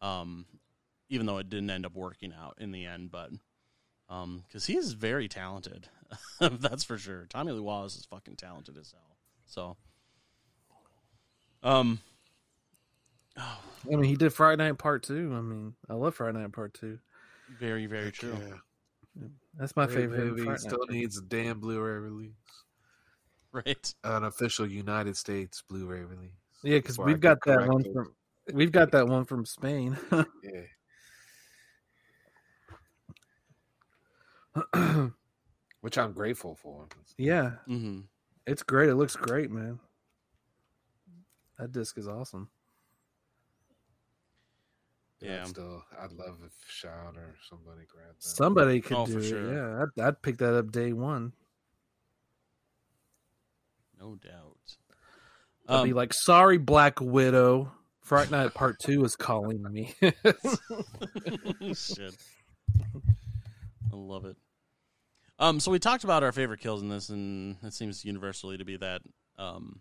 Um, 0.00 0.46
even 1.08 1.26
though 1.26 1.38
it 1.38 1.48
didn't 1.48 1.70
end 1.70 1.86
up 1.86 1.94
working 1.94 2.34
out 2.38 2.56
in 2.58 2.72
the 2.72 2.86
end, 2.86 3.12
but 3.12 3.30
um, 4.08 4.42
because 4.48 4.66
he 4.66 4.76
is 4.76 4.94
very 4.94 5.28
talented, 5.28 5.88
that's 6.40 6.82
for 6.82 6.98
sure. 6.98 7.26
Tommy 7.28 7.52
Lee 7.52 7.60
Wallace 7.60 7.96
is 7.96 8.04
fucking 8.04 8.34
talented 8.34 8.76
as 8.76 8.90
hell. 8.92 9.16
So, 9.46 9.76
um, 11.62 12.00
I 13.38 13.56
mean, 13.96 14.02
he 14.04 14.16
did 14.16 14.32
Fright 14.32 14.58
Night 14.58 14.76
Part 14.78 15.02
Two. 15.04 15.32
I 15.36 15.40
mean, 15.40 15.74
I 15.88 15.94
love 15.94 16.14
Fright 16.16 16.34
Night 16.34 16.52
Part 16.52 16.74
Two. 16.74 16.98
very 17.58 17.86
very 17.86 18.10
true. 18.12 18.36
That's 19.56 19.74
my 19.76 19.86
Great 19.86 19.96
favorite 19.96 20.18
movie. 20.26 20.42
Fright 20.42 20.50
Night 20.52 20.60
Still 20.60 20.78
Part. 20.78 20.90
needs 20.90 21.18
a 21.18 21.22
damn 21.22 21.58
Blu-ray 21.60 21.98
release. 21.98 22.32
Right. 23.52 23.94
An 24.04 24.24
official 24.24 24.66
United 24.66 25.16
States 25.16 25.62
Blu-ray 25.68 26.02
release. 26.02 26.30
Yeah, 26.62 26.78
because 26.78 26.98
we've 26.98 27.20
get 27.20 27.40
got 27.40 27.44
that 27.46 27.58
one 27.68 27.82
corrected. 27.82 27.92
from 27.94 28.14
we've 28.52 28.72
got 28.72 28.90
that 28.92 29.06
one 29.08 29.24
from 29.24 29.44
Spain. 29.46 29.96
Yeah. 30.42 30.60
Which 35.80 35.96
I'm 35.98 36.12
grateful 36.12 36.56
for. 36.56 36.86
yeah, 37.16 37.52
Mm-hmm. 37.68 38.00
it's 38.46 38.62
great. 38.64 38.88
It 38.88 38.96
looks 38.96 39.14
great, 39.16 39.50
man. 39.50 39.78
That 41.58 41.70
disc 41.72 41.96
is 41.98 42.08
awesome. 42.08 42.48
Yeah. 45.20 45.44
Still, 45.44 45.82
I'd 46.00 46.12
love 46.12 46.38
if 46.46 46.52
Shout 46.68 47.16
or 47.16 47.34
somebody 47.48 47.86
grabbed 47.88 48.18
that. 48.18 48.22
Somebody 48.22 48.80
could 48.80 48.96
Oh, 48.98 49.06
do 49.06 49.12
for 49.14 49.18
it. 49.18 49.24
sure. 49.28 49.52
Yeah, 49.52 49.82
I'd, 49.84 50.00
I'd 50.02 50.22
pick 50.22 50.38
that 50.38 50.54
up 50.56 50.70
day 50.70 50.92
one. 50.92 51.32
No 54.00 54.14
doubt. 54.14 54.56
I'd 55.68 55.84
be 55.84 55.90
Um, 55.90 55.96
like, 55.96 56.14
"Sorry, 56.14 56.56
Black 56.58 57.00
Widow. 57.00 57.72
Fright 58.00 58.30
Night 58.30 58.54
Part 58.54 58.78
Two 58.78 59.04
is 59.04 59.16
calling 59.16 59.62
me." 59.70 59.94
Shit. 61.74 62.16
I 63.92 63.96
love 63.96 64.24
it. 64.24 64.36
Um, 65.40 65.60
so 65.60 65.70
we 65.70 65.78
talked 65.78 66.04
about 66.04 66.22
our 66.22 66.32
favorite 66.32 66.60
kills 66.60 66.80
in 66.82 66.88
this, 66.88 67.08
and 67.10 67.56
it 67.62 67.72
seems 67.74 68.04
universally 68.04 68.56
to 68.56 68.64
be 68.64 68.76
that 68.78 69.02
um, 69.36 69.80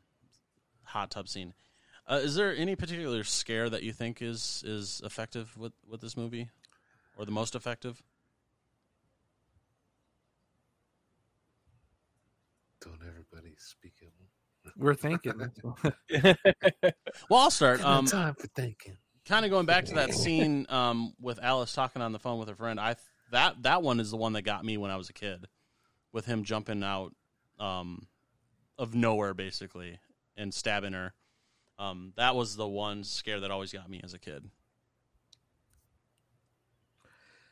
hot 0.84 1.10
tub 1.12 1.28
scene. 1.30 1.54
Uh, 2.10 2.22
is 2.24 2.36
there 2.36 2.56
any 2.56 2.76
particular 2.76 3.24
scare 3.24 3.70
that 3.70 3.84
you 3.84 3.92
think 3.92 4.22
is 4.22 4.64
is 4.66 5.02
effective 5.04 5.58
with 5.58 5.74
with 5.90 6.00
this 6.00 6.16
movie, 6.16 6.50
or 7.18 7.26
the 7.26 7.32
most 7.32 7.54
effective? 7.54 8.02
Don't 12.82 13.00
everybody 13.06 13.56
speak 13.58 13.94
at 14.02 14.08
once. 14.20 14.76
We're 14.78 14.94
thinking. 14.96 15.52
Well, 17.30 17.42
I'll 17.42 17.52
start. 17.52 17.84
Um, 17.84 18.06
time 18.06 18.36
for 18.36 18.48
thinking. 18.48 18.98
kind 19.26 19.44
of 19.44 19.52
going 19.52 19.66
back 19.66 19.86
to 19.86 19.96
that 19.96 20.14
scene 20.14 20.66
um, 20.70 21.14
with 21.20 21.40
Alice 21.42 21.74
talking 21.74 22.02
on 22.02 22.14
the 22.14 22.20
phone 22.20 22.40
with 22.40 22.48
her 22.48 22.56
friend. 22.56 22.80
I 22.80 22.96
that 23.32 23.64
that 23.64 23.82
one 23.84 24.00
is 24.00 24.12
the 24.12 24.18
one 24.18 24.34
that 24.34 24.44
got 24.44 24.64
me 24.64 24.78
when 24.78 24.92
I 24.92 24.96
was 24.96 25.10
a 25.10 25.14
kid, 25.14 25.48
with 26.14 26.26
him 26.26 26.44
jumping 26.44 26.84
out 26.84 27.14
um, 27.60 28.08
of 28.78 28.96
nowhere 28.96 29.34
basically 29.34 30.00
and 30.38 30.54
stabbing 30.54 30.94
her. 30.94 31.14
Um, 31.80 32.14
that 32.18 32.36
was 32.36 32.56
the 32.56 32.68
one 32.68 33.04
scare 33.04 33.40
that 33.42 33.52
always 33.52 33.72
got 33.72 33.90
me 33.90 34.02
as 34.04 34.14
a 34.14 34.20
kid. 34.20 34.50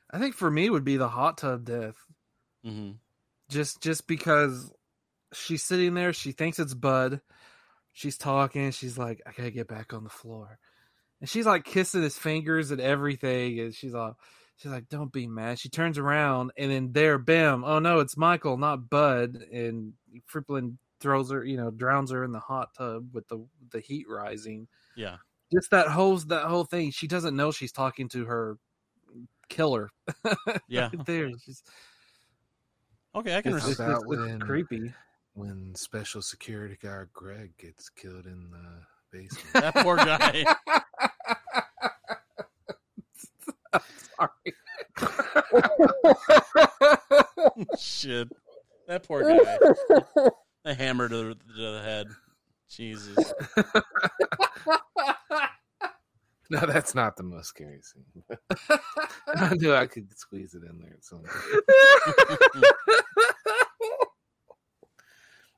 I 0.10 0.20
think 0.20 0.36
for 0.36 0.50
me 0.50 0.70
would 0.70 0.86
be 0.86 0.98
the 0.98 1.10
hot 1.10 1.38
tub 1.38 1.66
death. 1.66 1.98
hmm 2.64 2.92
just 3.50 3.82
just 3.82 4.08
because 4.08 4.72
she's 5.34 5.64
sitting 5.64 5.94
there, 5.94 6.14
she 6.14 6.32
thinks 6.32 6.60
it's 6.60 6.74
Bud. 6.74 7.22
She's 7.94 8.18
talking, 8.18 8.72
she's 8.72 8.98
like, 8.98 9.22
I 9.26 9.32
gotta 9.32 9.52
get 9.52 9.68
back 9.68 9.94
on 9.94 10.04
the 10.04 10.10
floor. 10.10 10.60
And 11.22 11.30
she's 11.30 11.46
like 11.46 11.64
kissing 11.64 12.02
his 12.04 12.18
fingers 12.18 12.72
and 12.72 12.82
everything, 12.82 13.60
and 13.60 13.74
she's 13.74 13.94
all 13.94 14.18
she's 14.58 14.72
like, 14.72 14.90
Don't 14.90 15.12
be 15.12 15.28
mad. 15.28 15.60
She 15.60 15.70
turns 15.70 15.98
around 15.98 16.52
and 16.58 16.72
then 16.72 16.92
there, 16.92 17.18
bam, 17.18 17.64
oh 17.64 17.80
no, 17.80 18.00
it's 18.00 18.18
Michael, 18.18 18.58
not 18.58 18.90
Bud, 18.90 19.36
and 19.52 19.94
Friplin 20.32 20.78
throws 21.00 21.32
her, 21.32 21.44
you 21.44 21.58
know, 21.58 21.72
drowns 21.72 22.12
her 22.12 22.24
in 22.24 22.32
the 22.32 22.40
hot 22.40 22.74
tub 22.76 23.14
with 23.14 23.28
the 23.28 23.46
the 23.72 23.80
heat 23.80 24.06
rising. 24.10 24.68
Yeah. 24.96 25.18
Just 25.54 25.72
that 25.72 25.88
whole 25.88 26.18
that 26.18 26.46
whole 26.46 26.64
thing. 26.66 26.92
She 26.92 27.08
doesn't 27.08 27.36
know 27.36 27.52
she's 27.52 27.72
talking 27.72 28.10
to 28.10 28.26
her 28.26 28.58
killer. 29.50 29.90
Yeah. 30.68 30.90
Right 30.94 31.06
there. 31.06 31.30
She's 31.44 31.62
Okay, 33.14 33.38
I 33.38 33.42
can 33.42 33.54
It's- 33.54 33.68
respect 33.68 33.90
it's- 33.90 34.02
it's 34.10 34.10
when 34.10 34.40
creepy. 34.40 34.94
when 35.34 35.74
special 35.76 36.22
security 36.22 36.78
guard 36.82 37.10
Greg 37.14 37.56
gets 37.58 37.90
killed 37.90 38.26
in 38.26 38.50
the 38.52 38.82
basement. 39.12 39.54
that 39.54 39.76
poor 39.76 39.96
guy. 39.98 40.44
Sorry. 44.18 44.54
Shit, 47.78 48.30
that 48.88 49.04
poor 49.08 49.24
guy. 49.24 50.30
A 50.65 50.73
hammer 50.73 51.08
to 51.08 51.15
the, 51.15 51.36
to 51.36 51.71
the 51.71 51.82
head. 51.84 52.08
Jesus. 52.69 53.34
no, 56.49 56.65
that's 56.65 56.95
not 56.95 57.17
the 57.17 57.23
most 57.23 57.47
scary 57.47 57.82
scene. 57.82 58.04
I 59.28 59.54
knew 59.56 59.73
I 59.73 59.86
could 59.86 60.17
squeeze 60.17 60.54
it 60.54 60.63
in 60.63 60.80
there. 60.80 60.93
at 60.93 61.06
some 61.06 61.19
point. 61.19 62.65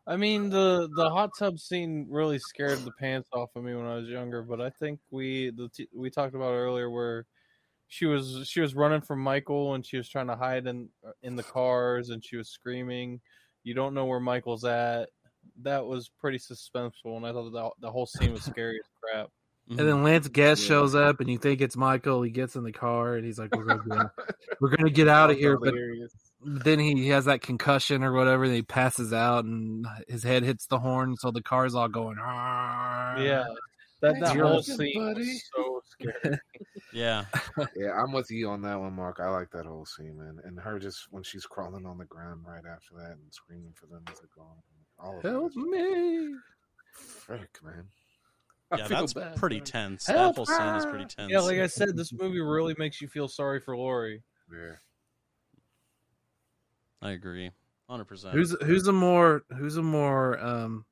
I 0.06 0.16
mean 0.16 0.50
the 0.50 0.90
the 0.96 1.10
hot 1.10 1.32
tub 1.38 1.60
scene 1.60 2.08
really 2.10 2.40
scared 2.40 2.80
the 2.80 2.94
pants 2.98 3.28
off 3.34 3.50
of 3.58 3.64
me 3.64 3.76
when 3.76 3.86
I 3.86 3.96
was 3.96 4.08
younger, 4.08 4.42
but 4.42 4.62
I 4.62 4.70
think 4.70 5.02
we 5.12 5.50
the 5.50 5.68
t- 5.68 5.90
we 5.94 6.10
talked 6.10 6.34
about 6.34 6.54
earlier 6.54 6.90
where 6.90 7.26
she 7.90 8.06
was 8.06 8.48
she 8.48 8.62
was 8.62 8.74
running 8.74 9.02
from 9.02 9.20
Michael 9.20 9.74
and 9.74 9.86
she 9.86 9.98
was 9.98 10.08
trying 10.08 10.28
to 10.28 10.38
hide 10.38 10.66
in 10.66 10.88
in 11.24 11.36
the 11.36 11.44
cars 11.44 12.10
and 12.10 12.24
she 12.24 12.38
was 12.38 12.48
screaming, 12.48 13.20
"You 13.68 13.74
don't 13.74 13.94
know 13.94 14.06
where 14.06 14.22
Michael's 14.22 14.64
at." 14.64 15.10
That 15.64 15.86
was 15.86 16.10
pretty 16.20 16.38
suspenseful, 16.38 17.18
and 17.18 17.26
I 17.26 17.34
thought 17.34 17.52
the 17.52 17.70
the 17.82 17.92
whole 17.92 18.06
scene 18.06 18.32
was 18.32 18.44
scary 18.44 18.80
as 18.80 18.90
crap. 19.02 19.30
And 19.70 19.80
then 19.80 20.02
Lance 20.02 20.30
Guest 20.30 20.64
shows 20.64 20.96
up, 20.96 21.20
and 21.20 21.30
you 21.30 21.38
think 21.38 21.60
it's 21.60 21.76
Michael. 21.76 22.22
He 22.22 22.32
gets 22.32 22.56
in 22.56 22.64
the 22.64 22.72
car, 22.72 23.16
and 23.16 23.26
he's 23.26 23.38
like, 23.38 23.54
"We're 23.54 23.66
gonna 23.66 23.84
get, 23.86 24.08
we're 24.62 24.74
gonna 24.74 24.90
get 24.90 25.10
out 25.10 25.30
of 25.30 25.38
here." 25.38 25.58
But 25.58 25.74
then 26.42 26.80
he 26.80 27.10
has 27.10 27.26
that 27.26 27.42
concussion 27.42 28.02
or 28.02 28.14
whatever, 28.14 28.46
and 28.46 28.54
he 28.54 28.62
passes 28.62 29.12
out, 29.12 29.44
and 29.44 29.86
his 30.08 30.24
head 30.24 30.44
hits 30.44 30.68
the 30.68 30.80
horn, 30.80 31.18
so 31.18 31.32
the 31.32 31.44
car's 31.44 31.76
all 31.76 31.90
going. 31.90 32.16
Yeah, 32.18 33.46
that 34.02 34.20
that 34.20 34.36
You're 34.36 34.48
whole 34.48 34.62
scene 34.62 34.78
buddy. 34.96 35.22
was 35.22 35.44
so 35.56 35.82
scary. 35.90 36.38
Yeah. 36.94 37.26
Yeah, 37.76 37.92
I'm 38.02 38.12
with 38.14 38.32
you 38.32 38.50
on 38.50 38.62
that 38.62 38.80
one, 38.80 38.94
Mark. 38.94 39.20
I 39.20 39.28
like 39.30 39.50
that 39.52 39.66
whole 39.66 39.86
scene, 39.86 40.18
man. 40.18 40.38
And 40.46 40.58
her 40.60 40.80
just 40.80 41.08
when 41.12 41.22
she's 41.24 41.46
crawling 41.46 41.86
on 41.86 41.98
the 41.98 42.06
ground 42.06 42.42
right 42.48 42.64
after 42.66 42.96
that 42.98 43.12
and 43.12 43.32
screaming 43.32 43.74
for 43.76 43.88
them 43.88 44.04
as 44.10 44.20
they're 44.20 44.30
going. 44.36 44.58
All 45.00 45.18
of 45.18 45.24
Help 45.24 45.52
is- 45.52 45.56
me! 45.58 46.36
Frick, 46.94 47.60
man. 47.64 47.86
I 48.72 48.78
Yeah, 48.78 48.88
that's 48.88 49.14
bad 49.14 49.36
pretty 49.36 49.60
for 49.60 49.66
her. 49.66 49.72
tense. 49.72 50.08
Help 50.08 50.36
that 50.36 50.36
whole 50.38 50.46
scene 50.46 50.76
is 50.76 50.86
pretty 50.86 51.06
tense. 51.06 51.32
Yeah, 51.32 51.40
like 51.40 51.60
I 51.60 51.68
said, 51.68 51.96
this 51.96 52.12
movie 52.14 52.40
really 52.42 52.76
makes 52.78 53.02
you 53.02 53.08
feel 53.08 53.28
sorry 53.28 53.60
for 53.60 53.78
Laurie. 53.78 54.24
Yeah. 54.52 54.76
I 57.02 57.12
agree. 57.12 57.52
100%. 57.90 58.32
Who's 58.32 58.56
who's 58.64 58.88
a 58.88 58.94
more 58.94 59.44
who's 59.58 59.78
a 59.78 59.84
more 59.84 60.40
um, 60.44 60.86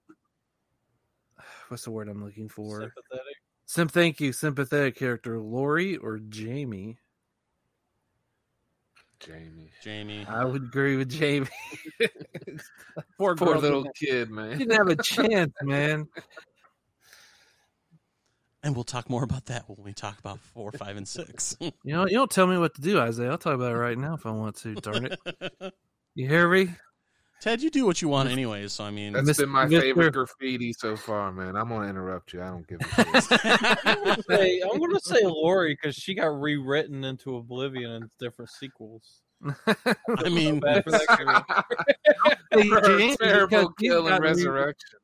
what's 1.70 1.84
the 1.84 1.92
word 1.92 2.08
I'm 2.10 2.24
looking 2.24 2.50
for? 2.50 2.82
Sympathetic. 2.82 3.36
Sim, 3.68 3.88
thank 3.88 4.20
you, 4.20 4.32
sympathetic 4.32 4.96
character, 4.96 5.40
Laurie 5.40 5.98
or 5.98 6.20
Jamie? 6.20 6.98
Jamie. 9.20 9.72
Jamie. 9.82 10.26
I 10.30 10.46
would 10.46 10.64
agree 10.64 10.98
with 10.98 11.10
Jamie. 11.10 11.48
Poor, 13.18 13.36
Poor 13.36 13.54
girl 13.54 13.60
little 13.62 13.84
didn't- 13.84 13.96
kid, 13.96 14.30
man. 14.30 14.58
Didn't 14.58 14.76
have 14.78 14.88
a 14.90 14.96
chance, 15.02 15.54
man. 15.64 16.08
And 18.62 18.76
we'll 18.76 18.84
talk 18.84 19.10
more 19.10 19.24
about 19.24 19.46
that 19.46 19.70
when 19.70 19.84
we 19.84 19.94
talk 19.94 20.18
about 20.20 20.40
four, 20.40 20.72
five, 20.72 20.98
and 20.98 21.08
six. 21.08 21.56
You 21.62 21.74
know, 21.94 22.06
you 22.08 22.14
don't 22.14 22.32
tell 22.32 22.48
me 22.48 22.58
what 22.58 22.74
to 22.76 22.82
do, 22.82 23.00
Isaiah. 23.00 23.30
I'll 23.32 23.38
talk 23.38 23.54
about 23.56 23.72
it 23.72 23.78
right 23.78 23.98
now 23.98 24.16
if 24.16 24.26
I 24.26 24.32
want 24.32 24.56
to. 24.58 24.76
Darn 24.76 25.06
it! 25.06 25.20
You 26.16 26.30
hear 26.30 26.48
me? 26.50 26.70
Ted, 27.42 27.62
you 27.62 27.70
do 27.70 27.86
what 27.86 28.02
you 28.02 28.08
want 28.08 28.30
anyways. 28.30 28.74
So 28.74 28.84
I 28.86 28.92
mean, 28.92 29.14
That's 29.14 29.28
Mis- 29.28 29.38
been 29.38 29.50
my 29.50 29.66
Mr. 29.66 29.82
favorite 29.82 30.14
graffiti 30.14 30.74
so 30.74 30.96
far, 30.96 31.32
man. 31.32 31.56
I'm 31.56 31.70
gonna 31.70 31.88
interrupt 31.88 32.34
you. 32.34 32.42
I 32.42 32.48
don't 32.48 32.68
give 32.68 32.80
a 32.82 32.86
shit. 33.22 33.40
I'm 33.86 34.04
gonna 34.04 34.24
say, 34.30 34.62
I'm 34.62 34.80
gonna 34.80 35.00
say 35.02 35.20
Laurie 35.24 35.78
because 35.80 35.96
she 35.96 36.16
got 36.16 36.28
rewritten 36.28 37.04
into 37.04 37.36
Oblivion 37.36 37.92
in 37.92 38.10
different 38.20 38.50
sequels. 38.52 39.22
I 39.46 40.30
mean, 40.30 40.60
Bad 40.60 40.84
for 40.86 40.92
that 40.92 41.66
Hey, 42.52 42.70
Her 42.70 42.82
Jamie, 42.82 43.18
terrible 43.18 43.48
because 43.48 43.74
kill 43.80 44.08
and 44.08 44.24
resurrection. 44.24 45.00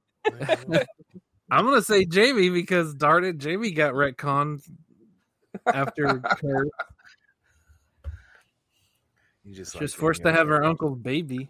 I'm 1.52 1.66
gonna 1.66 1.82
say 1.82 2.06
Jamie 2.06 2.50
because 2.50 2.96
darn 2.96 3.26
it, 3.26 3.38
Jamie 3.38 3.72
got 3.72 3.94
retconned 3.94 4.62
after 5.68 6.20
Kurt. 6.20 6.70
You 9.44 9.54
just 9.54 9.74
She 9.74 9.80
like 9.80 9.90
forced 9.90 10.24
to 10.24 10.32
have 10.32 10.48
her 10.48 10.64
uncle's 10.64 10.98
baby. 11.00 11.50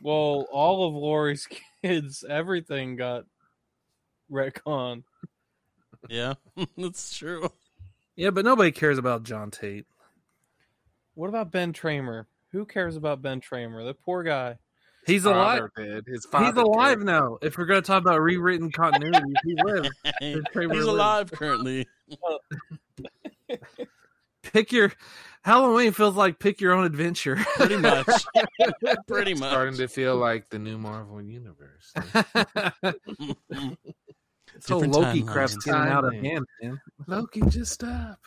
Well, 0.00 0.46
all 0.50 0.86
of 0.88 0.94
Laurie's 0.94 1.46
kids, 1.82 2.24
everything 2.28 2.96
got 2.96 3.24
retcon. 4.30 5.02
yeah, 6.08 6.34
that's 6.76 7.16
true. 7.16 7.50
Yeah, 8.16 8.30
but 8.30 8.44
nobody 8.44 8.70
cares 8.72 8.98
about 8.98 9.22
John 9.24 9.50
Tate. 9.50 9.86
What 11.14 11.28
about 11.28 11.50
Ben 11.50 11.72
Tramer? 11.72 12.26
Who 12.52 12.64
cares 12.64 12.96
about 12.96 13.22
Ben 13.22 13.40
Tramer? 13.40 13.84
The 13.86 13.94
poor 13.94 14.22
guy. 14.22 14.58
He's 15.06 15.24
alive. 15.24 15.68
Father 15.76 15.86
did. 15.88 16.06
His 16.06 16.26
He's 16.30 16.54
alive 16.54 16.98
cared. 16.98 17.06
now. 17.06 17.38
If 17.42 17.58
we're 17.58 17.64
gonna 17.66 17.82
talk 17.82 18.00
about 18.02 18.20
rewritten 18.20 18.70
continuity, 18.70 19.32
he 19.44 19.56
lives. 19.62 19.90
Hey, 20.20 20.36
Kramer 20.52 20.74
He's 20.74 20.84
lives. 20.84 20.88
alive 20.94 21.32
currently. 21.32 21.86
Uh, 22.12 23.56
Pick 24.42 24.72
your 24.72 24.92
Halloween 25.44 25.92
feels 25.92 26.16
like 26.16 26.38
pick 26.38 26.60
your 26.60 26.72
own 26.72 26.84
adventure. 26.84 27.36
Pretty 27.56 27.76
much. 27.76 28.06
Pretty 29.08 29.34
much. 29.34 29.50
Starting 29.50 29.76
to 29.76 29.88
feel 29.88 30.16
like 30.16 30.50
the 30.50 30.58
new 30.58 30.78
Marvel 30.78 31.20
universe. 31.22 31.92
This 34.54 34.68
whole 34.68 34.80
Different 34.80 34.94
Loki 35.06 35.22
timelines. 35.22 35.28
crap's 35.28 35.56
getting 35.56 35.80
out 35.80 36.04
of 36.04 36.12
Timeline. 36.12 36.24
hand, 36.24 36.44
man. 36.62 36.80
Loki, 37.06 37.40
just 37.48 37.72
stop. 37.72 38.18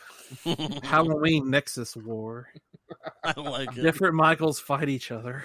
Halloween 0.82 1.50
Nexus 1.50 1.94
War. 1.96 2.48
I 3.22 3.38
like 3.40 3.76
it. 3.76 3.82
Different 3.82 4.16
Michaels 4.16 4.58
fight 4.58 4.88
each 4.88 5.12
other. 5.12 5.44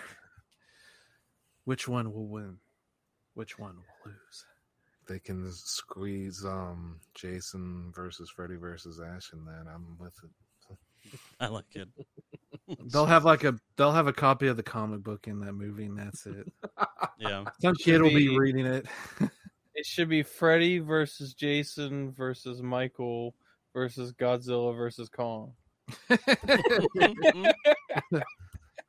Which 1.65 1.87
one 1.87 2.11
will 2.11 2.27
win? 2.27 2.57
Which 3.35 3.59
one 3.59 3.75
will 3.75 4.11
lose? 4.11 4.45
They 5.07 5.19
can 5.19 5.51
squeeze 5.51 6.43
um 6.45 6.99
Jason 7.13 7.91
versus 7.95 8.31
Freddy 8.31 8.55
versus 8.55 8.99
Ash, 8.99 9.29
and 9.33 9.47
then 9.47 9.67
I'm 9.71 9.97
with 9.99 10.15
it. 10.23 10.31
I 11.39 11.47
like 11.47 11.75
it. 11.75 11.87
They'll 12.91 13.05
have 13.05 13.25
like 13.25 13.43
a 13.43 13.55
they'll 13.77 13.91
have 13.91 14.07
a 14.07 14.13
copy 14.13 14.47
of 14.47 14.57
the 14.57 14.63
comic 14.63 15.03
book 15.03 15.27
in 15.27 15.39
that 15.41 15.53
movie, 15.53 15.85
and 15.85 15.97
that's 15.97 16.25
it. 16.25 16.51
Yeah. 17.19 17.43
Some 17.61 17.75
Should 17.75 17.83
kid 17.85 18.01
will 18.01 18.09
be 18.09 18.29
be- 18.29 18.37
reading 18.39 18.65
it. 18.65 18.85
It 19.73 19.85
should 19.85 20.09
be 20.09 20.21
Freddy 20.23 20.79
versus 20.79 21.33
Jason 21.33 22.11
versus 22.11 22.61
Michael 22.61 23.33
versus 23.73 24.11
Godzilla 24.11 24.75
versus 24.75 25.07
Kong. 25.07 25.53
I 26.09 27.53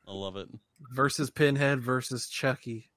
love 0.07 0.35
it. 0.35 0.49
versus 0.93 1.29
Pinhead 1.29 1.81
versus 1.81 2.27
Chucky 2.27 2.89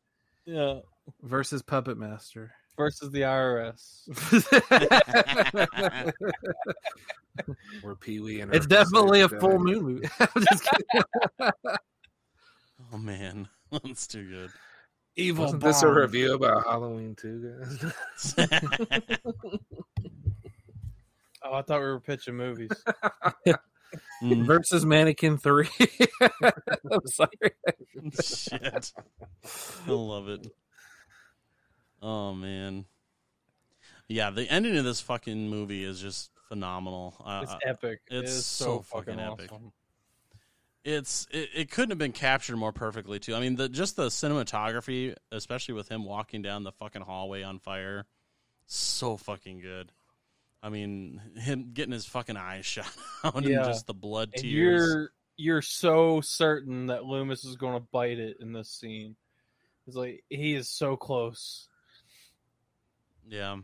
Yeah. 0.44 0.80
versus 1.22 1.62
Puppet 1.62 1.96
Master. 1.96 2.52
Versus 2.76 3.10
the 3.10 3.22
IRS. 3.22 4.02
Where 7.82 7.94
Pee 8.00 8.20
Wee 8.20 8.40
and 8.40 8.54
it's 8.54 8.66
definitely 8.66 9.22
a 9.22 9.28
full 9.28 9.58
moon 9.58 9.82
movie. 9.82 10.08
I'm 10.20 10.44
just 10.50 10.64
kidding. 10.64 11.52
Oh 12.92 12.98
man, 12.98 13.48
that's 13.72 14.06
too 14.06 14.28
good. 14.28 14.50
Evil 15.16 15.44
Wasn't 15.44 15.62
this 15.62 15.82
a 15.82 15.88
review 15.88 16.34
about 16.34 16.64
Halloween 16.66 17.14
too, 17.14 17.54
guys? 17.58 18.34
Oh, 21.42 21.54
I 21.54 21.62
thought 21.62 21.80
we 21.80 21.86
were 21.86 22.00
pitching 22.00 22.34
movies. 22.36 22.70
Mm, 24.22 24.44
versus 24.44 24.84
Mannequin 24.84 25.38
Three. 25.38 25.68
I'm 26.90 27.06
sorry. 27.06 27.30
Shit. 28.20 28.92
I 29.86 29.90
love 29.90 30.28
it. 30.28 30.46
Oh 32.02 32.32
man. 32.34 32.84
Yeah, 34.08 34.30
the 34.30 34.48
ending 34.50 34.76
of 34.76 34.84
this 34.84 35.00
fucking 35.00 35.48
movie 35.48 35.82
is 35.84 36.00
just 36.00 36.30
phenomenal. 36.48 37.14
Uh, 37.24 37.40
It's 37.42 37.52
uh, 37.52 37.58
epic. 37.64 38.00
It's 38.08 38.30
is 38.30 38.46
so, 38.46 38.64
so 38.64 38.80
fucking, 38.82 39.18
epic. 39.18 39.50
awesome. 39.52 39.72
It's 40.84 41.26
it, 41.32 41.48
it 41.54 41.70
couldn't 41.72 41.90
have 41.90 41.98
been 41.98 42.12
captured 42.12 42.56
more 42.56 42.72
perfectly 42.72 43.18
too. 43.18 43.34
I 43.34 43.40
mean, 43.40 43.56
the 43.56 43.68
just 43.68 43.96
the 43.96 44.06
cinematography, 44.06 45.16
especially 45.32 45.74
with 45.74 45.88
him 45.88 46.04
walking 46.04 46.42
down 46.42 46.62
the 46.62 46.70
fucking 46.70 47.02
hallway 47.02 47.42
on 47.42 47.58
fire, 47.58 48.06
so 48.66 49.16
fucking 49.16 49.60
good. 49.60 49.90
I 50.62 50.68
mean, 50.68 51.20
him 51.36 51.70
getting 51.74 51.92
his 51.92 52.06
fucking 52.06 52.36
eyes 52.36 52.64
shot 52.66 52.86
out 53.24 53.34
and 53.34 53.46
just 53.46 53.88
the 53.88 53.94
blood 53.94 54.30
And 54.34 54.42
tears. 54.44 54.52
you're 54.52 55.10
you're 55.36 55.62
so 55.62 56.20
certain 56.20 56.86
that 56.86 57.04
Loomis 57.04 57.44
is 57.44 57.56
going 57.56 57.74
to 57.74 57.86
bite 57.92 58.18
it 58.20 58.36
in 58.40 58.52
this 58.52 58.70
scene. 58.70 59.16
It's 59.88 59.96
like 59.96 60.22
he 60.30 60.54
is 60.54 60.68
so 60.68 60.96
close. 60.96 61.68
Yeah. 63.28 63.58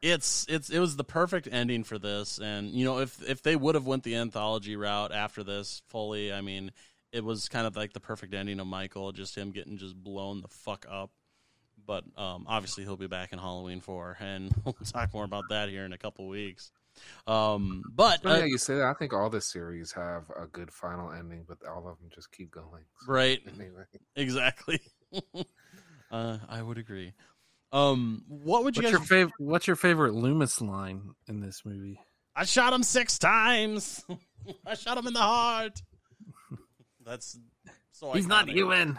It's 0.00 0.46
it's 0.48 0.70
it 0.70 0.78
was 0.78 0.96
the 0.96 1.04
perfect 1.04 1.48
ending 1.50 1.82
for 1.82 1.98
this 1.98 2.38
and 2.38 2.70
you 2.70 2.84
know 2.84 2.98
if 2.98 3.20
if 3.28 3.42
they 3.42 3.56
would 3.56 3.74
have 3.74 3.86
went 3.86 4.04
the 4.04 4.14
anthology 4.14 4.76
route 4.76 5.12
after 5.12 5.42
this 5.42 5.82
fully, 5.88 6.32
I 6.32 6.40
mean, 6.40 6.70
it 7.10 7.24
was 7.24 7.48
kind 7.48 7.66
of 7.66 7.74
like 7.76 7.94
the 7.94 8.00
perfect 8.00 8.32
ending 8.32 8.60
of 8.60 8.68
Michael, 8.68 9.10
just 9.10 9.34
him 9.34 9.50
getting 9.50 9.76
just 9.76 9.96
blown 9.96 10.40
the 10.40 10.48
fuck 10.48 10.86
up. 10.88 11.10
But 11.84 12.04
um 12.16 12.44
obviously 12.46 12.84
he'll 12.84 12.96
be 12.96 13.08
back 13.08 13.32
in 13.32 13.40
Halloween 13.40 13.80
4 13.80 14.18
and 14.20 14.52
we'll 14.64 14.74
talk 14.84 15.12
more 15.12 15.24
about 15.24 15.48
that 15.48 15.68
here 15.68 15.84
in 15.84 15.92
a 15.92 15.98
couple 15.98 16.28
weeks. 16.28 16.70
Um 17.26 17.82
but 17.92 18.24
uh, 18.24 18.36
yeah, 18.36 18.44
you 18.44 18.58
say 18.58 18.76
that. 18.76 18.84
I 18.84 18.94
think 18.94 19.12
all 19.12 19.30
the 19.30 19.40
series 19.40 19.90
have 19.92 20.30
a 20.40 20.46
good 20.46 20.72
final 20.72 21.10
ending, 21.10 21.44
but 21.48 21.58
all 21.68 21.88
of 21.88 21.98
them 21.98 22.10
just 22.14 22.30
keep 22.30 22.52
going. 22.52 22.84
So, 23.00 23.12
Right. 23.12 23.40
Anyway, 23.48 23.82
Exactly. 24.14 24.80
uh, 26.10 26.38
I 26.48 26.62
would 26.62 26.78
agree. 26.78 27.14
Um, 27.72 28.24
what 28.28 28.64
would 28.64 28.76
you 28.76 28.82
What's 28.82 28.92
guys? 28.92 29.00
your 29.00 29.06
favorite? 29.06 29.34
What's 29.38 29.66
your 29.66 29.76
favorite 29.76 30.14
Loomis 30.14 30.60
line 30.60 31.10
in 31.28 31.40
this 31.40 31.62
movie? 31.64 32.00
I 32.34 32.44
shot 32.44 32.72
him 32.72 32.82
six 32.82 33.18
times. 33.18 34.04
I 34.66 34.74
shot 34.74 34.96
him 34.96 35.06
in 35.06 35.12
the 35.12 35.20
heart. 35.20 35.82
That's 37.04 37.38
so. 37.92 38.12
He's 38.12 38.26
not 38.26 38.48
human. 38.48 38.98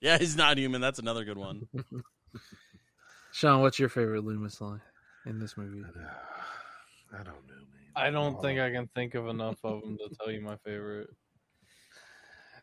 Yeah, 0.00 0.16
he's 0.18 0.36
not 0.36 0.58
human. 0.58 0.80
That's 0.80 0.98
another 0.98 1.24
good 1.24 1.38
one. 1.38 1.68
Sean, 3.32 3.60
what's 3.62 3.78
your 3.78 3.88
favorite 3.88 4.24
Loomis 4.24 4.60
line 4.60 4.80
in 5.26 5.38
this 5.38 5.56
movie? 5.56 5.82
I 7.12 7.16
don't 7.16 7.26
know, 7.26 7.54
man. 7.54 7.64
I 7.96 8.10
don't 8.10 8.40
think 8.40 8.60
I 8.60 8.70
can 8.70 8.88
think 8.94 9.14
of 9.14 9.26
enough 9.26 9.58
of 9.64 9.82
them 9.82 9.96
to 9.98 10.14
tell 10.16 10.32
you 10.32 10.40
my 10.40 10.56
favorite. 10.64 11.08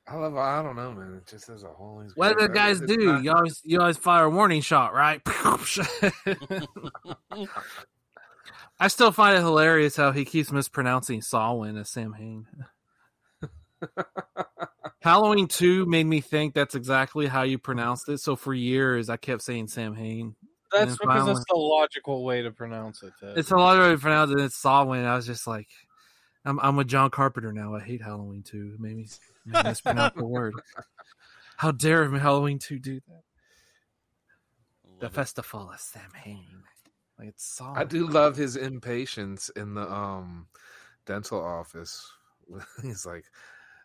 I 0.08 0.16
love. 0.18 0.36
I 0.38 0.62
don't 0.62 0.76
know, 0.76 0.92
man. 0.92 1.16
It 1.16 1.28
just 1.28 1.50
as 1.50 1.64
a 1.64 1.68
whole. 1.70 2.02
he's 2.02 2.16
What 2.16 2.38
do 2.38 2.48
the 2.48 2.54
guys 2.54 2.80
do? 2.80 2.96
not- 2.98 3.24
You 3.24 3.32
always 3.32 3.60
you 3.64 3.80
always 3.80 3.98
fire 3.98 4.26
a 4.26 4.30
warning 4.30 4.62
shot, 4.62 4.94
right? 4.94 5.20
I 8.80 8.88
still 8.90 9.12
find 9.12 9.38
it 9.38 9.42
hilarious 9.42 9.96
how 9.96 10.12
he 10.12 10.26
keeps 10.26 10.52
mispronouncing 10.52 11.22
Samhain 11.22 11.78
as 11.78 11.90
Sam 11.90 12.14
Hain. 12.14 12.46
Halloween 15.02 15.48
two 15.48 15.86
made 15.86 16.06
me 16.06 16.20
think 16.22 16.54
that's 16.54 16.76
exactly 16.76 17.28
how 17.28 17.44
you 17.44 17.58
pronounced 17.58 18.10
it. 18.10 18.20
So 18.20 18.36
for 18.36 18.54
years 18.54 19.10
I 19.10 19.18
kept 19.18 19.42
saying 19.44 19.68
Sam 19.70 19.96
Hain. 19.96 20.36
That's 20.72 20.98
because 20.98 21.06
finally- 21.08 21.34
that's 21.36 21.46
the 21.50 21.56
logical 21.58 22.24
way 22.26 22.42
to 22.42 22.52
pronounce 22.52 23.02
it. 23.02 23.14
Ted. 23.20 23.38
It's 23.38 23.52
a 23.52 23.56
lot 23.56 23.78
of 23.78 23.84
way 23.84 23.92
to 23.92 23.98
pronounce 23.98 24.32
it. 24.32 24.40
It's 24.40 24.56
Samhain. 24.58 25.06
I 25.06 25.16
was 25.16 25.26
just 25.26 25.48
like, 25.48 25.68
I'm 26.44 26.60
I'm 26.60 26.76
with 26.76 26.88
John 26.88 27.10
Carpenter 27.12 27.54
now. 27.54 27.76
I 27.76 27.80
hate 27.80 28.02
Halloween 28.02 28.44
two. 28.44 28.74
It 28.76 28.80
made 28.80 28.98
me, 28.98 29.08
made 29.46 29.64
me 29.64 29.70
mispronounce 29.70 30.16
the 30.16 30.26
word. 30.26 30.54
How 31.58 31.72
dare 31.72 32.10
Halloween 32.10 32.60
two 32.60 32.80
do 32.80 33.00
that? 33.08 33.22
The 35.00 35.10
festival 35.10 35.70
of 35.72 35.80
Sam 35.80 36.12
Hain. 36.24 36.64
Like 37.18 37.30
it's 37.30 37.46
Samhain. 37.46 37.78
I 37.78 37.84
do 37.86 38.08
love 38.08 38.36
his 38.36 38.56
impatience 38.56 39.50
in 39.50 39.74
the 39.74 39.92
um 39.92 40.48
dental 41.06 41.44
office. 41.44 42.12
He's 42.82 43.06
like, 43.06 43.26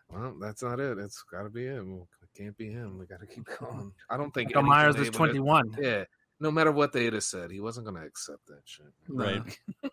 "Well, 0.09 0.35
that's 0.39 0.63
not 0.63 0.79
it. 0.79 0.97
It's 0.97 1.23
got 1.31 1.43
to 1.43 1.49
be 1.49 1.65
him. 1.65 2.07
It 2.21 2.37
can't 2.37 2.57
be 2.57 2.69
him. 2.69 2.97
We 2.97 3.05
got 3.05 3.21
to 3.21 3.27
keep 3.27 3.47
going." 3.59 3.91
I 4.09 4.17
don't 4.17 4.33
think 4.33 4.49
Michael 4.49 4.63
Myers 4.63 4.95
is 4.97 5.09
21. 5.09 5.77
Yeah, 5.79 6.03
no 6.39 6.51
matter 6.51 6.71
what 6.71 6.91
they'd 6.91 7.13
have 7.13 7.23
said, 7.23 7.51
he 7.51 7.61
wasn't 7.61 7.85
going 7.85 7.99
to 8.01 8.05
accept 8.05 8.47
that 8.47 8.61
shit. 8.65 8.87
Right. 9.07 9.41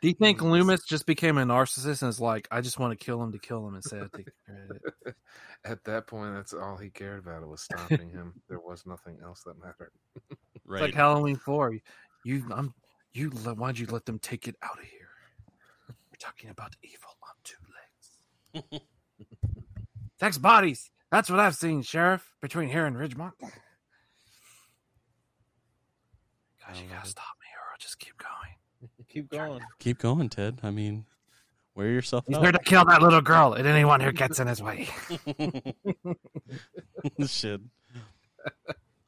Do 0.00 0.06
you 0.06 0.14
think 0.14 0.40
Loomis 0.40 0.84
just 0.84 1.06
became 1.06 1.38
a 1.38 1.44
narcissist 1.44 2.02
and 2.02 2.08
is 2.08 2.20
like, 2.20 2.46
I 2.52 2.60
just 2.60 2.78
want 2.78 2.96
to 2.98 3.04
kill 3.04 3.20
him 3.22 3.32
to 3.32 3.38
kill 3.38 3.66
him 3.66 3.74
instead 3.74 4.02
of 4.02 4.12
taking 4.12 4.32
credit? 4.46 5.16
At 5.64 5.82
that 5.84 6.06
point, 6.06 6.34
that's 6.34 6.52
all 6.52 6.76
he 6.76 6.88
cared 6.88 7.18
about. 7.18 7.46
Was 7.48 7.62
stopping 7.62 8.10
him. 8.10 8.34
There 8.48 8.60
was 8.60 8.86
nothing 8.86 9.18
else 9.22 9.42
that 9.44 9.58
mattered. 9.60 9.90
It's 10.70 10.82
like 10.82 10.92
Halloween 10.94 11.36
four. 11.36 11.74
You, 12.24 12.44
I'm, 12.54 12.74
you. 13.14 13.30
Why'd 13.30 13.78
you 13.78 13.86
let 13.86 14.04
them 14.04 14.18
take 14.18 14.46
it 14.46 14.54
out 14.62 14.78
of 14.78 14.84
here? 14.84 15.08
We're 15.88 16.18
talking 16.18 16.50
about 16.50 16.76
evil 16.82 17.16
on 17.22 17.30
two 17.42 17.56
legs. 18.74 18.84
Sex 20.20 20.36
bodies. 20.36 20.90
That's 21.10 21.30
what 21.30 21.40
I've 21.40 21.54
seen, 21.54 21.80
Sheriff, 21.80 22.34
between 22.42 22.68
here 22.68 22.84
and 22.84 22.96
Ridgemont. 22.96 23.32
Gosh, 23.40 23.50
you 26.82 26.88
gotta 26.94 27.08
stop 27.08 27.24
me 27.40 27.46
or 27.56 27.64
I'll 27.72 27.78
just 27.78 27.98
keep 27.98 28.17
going. 28.17 28.17
Keep 29.08 29.30
going. 29.30 29.60
Keep 29.78 29.98
going, 29.98 30.28
Ted. 30.28 30.60
I 30.62 30.70
mean, 30.70 31.06
wear 31.74 31.88
yourself 31.88 32.24
He's 32.26 32.36
out. 32.36 32.42
here 32.42 32.52
to 32.52 32.58
kill 32.58 32.84
that 32.84 33.02
little 33.02 33.22
girl 33.22 33.54
and 33.54 33.66
anyone 33.66 34.00
who 34.00 34.12
gets 34.12 34.38
in 34.38 34.46
his 34.46 34.62
way. 34.62 34.88
Shit. 37.26 37.60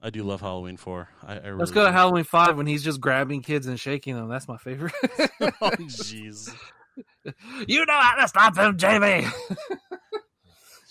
I 0.02 0.08
do 0.08 0.22
love 0.22 0.40
Halloween 0.40 0.78
4. 0.78 1.08
I, 1.22 1.32
I 1.32 1.34
Let's 1.34 1.44
really 1.44 1.72
go 1.72 1.84
to. 1.84 1.92
Halloween 1.92 2.24
5 2.24 2.56
when 2.56 2.66
he's 2.66 2.82
just 2.82 3.00
grabbing 3.00 3.42
kids 3.42 3.66
and 3.66 3.78
shaking 3.78 4.16
them. 4.16 4.28
That's 4.28 4.48
my 4.48 4.56
favorite. 4.56 4.94
oh, 5.40 5.70
jeez. 5.70 6.54
you 7.68 7.84
know 7.84 8.00
how 8.00 8.16
to 8.16 8.28
stop 8.28 8.56
him, 8.56 8.78
Jamie. 8.78 9.26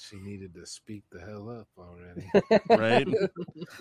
She 0.09 0.17
needed 0.19 0.53
to 0.55 0.65
speak 0.65 1.03
the 1.11 1.19
hell 1.19 1.49
up 1.49 1.67
already. 1.77 2.27
Right? 2.69 3.07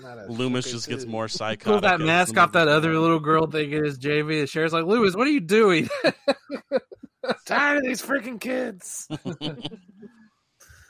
Not 0.03 0.29
Loomis 0.29 0.67
just 0.67 0.75
as 0.77 0.87
gets 0.87 1.07
more 1.07 1.29
psychotic. 1.29 1.65
Pull 1.65 1.81
that 1.81 2.01
mask 2.01 2.37
off 2.37 2.53
that 2.53 2.69
other 2.69 2.99
little 2.99 3.21
girl 3.21 3.47
thinking 3.47 3.85
it's 3.85 3.99
JV. 3.99 4.41
The 4.43 4.47
sheriff's 4.47 4.73
like, 4.75 4.85
Lewis, 4.85 5.15
what 5.17 5.27
are 5.27 5.31
you 5.31 5.41
doing? 5.41 5.89
Tired 7.47 7.79
of 7.79 7.85
these 7.85 8.03
freaking 8.03 8.41
kids. 8.41 9.09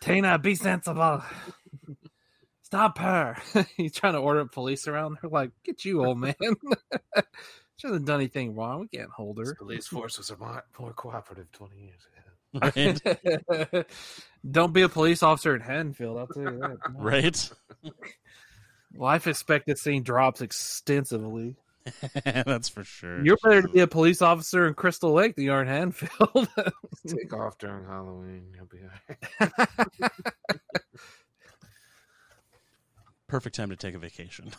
Tina, 0.01 0.39
be 0.39 0.55
sensible. 0.55 1.23
Stop 2.63 2.99
her. 2.99 3.37
He's 3.77 3.95
trying 3.95 4.13
to 4.15 4.19
order 4.21 4.45
police 4.47 4.87
around. 4.89 5.19
They're 5.21 5.31
like, 5.31 5.51
get 5.65 5.85
you, 5.85 6.05
old 6.05 6.19
man. 6.19 6.35
she 7.77 7.87
hasn't 7.87 8.07
done 8.07 8.21
anything 8.21 8.55
wrong. 8.55 8.81
We 8.81 8.89
can't 8.99 9.11
hold 9.11 9.37
This 9.39 9.49
her. 9.49 9.55
police 9.55 9.87
force 9.87 10.19
was 10.19 10.31
a 10.31 10.37
lot 10.37 10.65
more 10.79 10.93
cooperative 10.93 11.51
20 11.53 11.77
years 11.77 12.07
ago. 12.13 12.28
Right? 12.55 13.01
Don't 14.51 14.73
be 14.73 14.83
a 14.83 14.89
police 14.89 15.23
officer 15.23 15.55
in 15.55 15.61
Haddonfield. 15.61 16.19
I'll 16.19 16.27
tell 16.27 16.43
you 16.43 16.59
that. 16.61 16.79
right? 16.95 17.51
Life 18.97 19.27
expectancy 19.27 20.01
drops 20.01 20.41
extensively. 20.41 21.57
That's 22.25 22.69
for 22.69 22.85
sure. 22.85 23.25
You're 23.25 23.39
better 23.43 23.63
to 23.63 23.69
be 23.69 23.81
a 23.81 23.87
police 23.87 24.23
officer 24.23 24.67
in 24.67 24.75
Crystal 24.75 25.13
Lake 25.13 25.37
than 25.37 25.45
you 25.45 25.53
are 25.53 25.63
in 25.63 25.69
Haddonfield. 25.69 26.49
Take 27.07 27.33
off 27.33 27.59
during 27.59 27.87
Halloween. 27.87 28.47
You'll 28.55 28.67
be 28.67 28.79
all 29.41 29.49
right. 29.71 30.13
Perfect 33.27 33.57
time 33.57 33.71
to 33.71 33.77
take 33.77 33.95
a 33.95 33.99
vacation. 33.99 34.51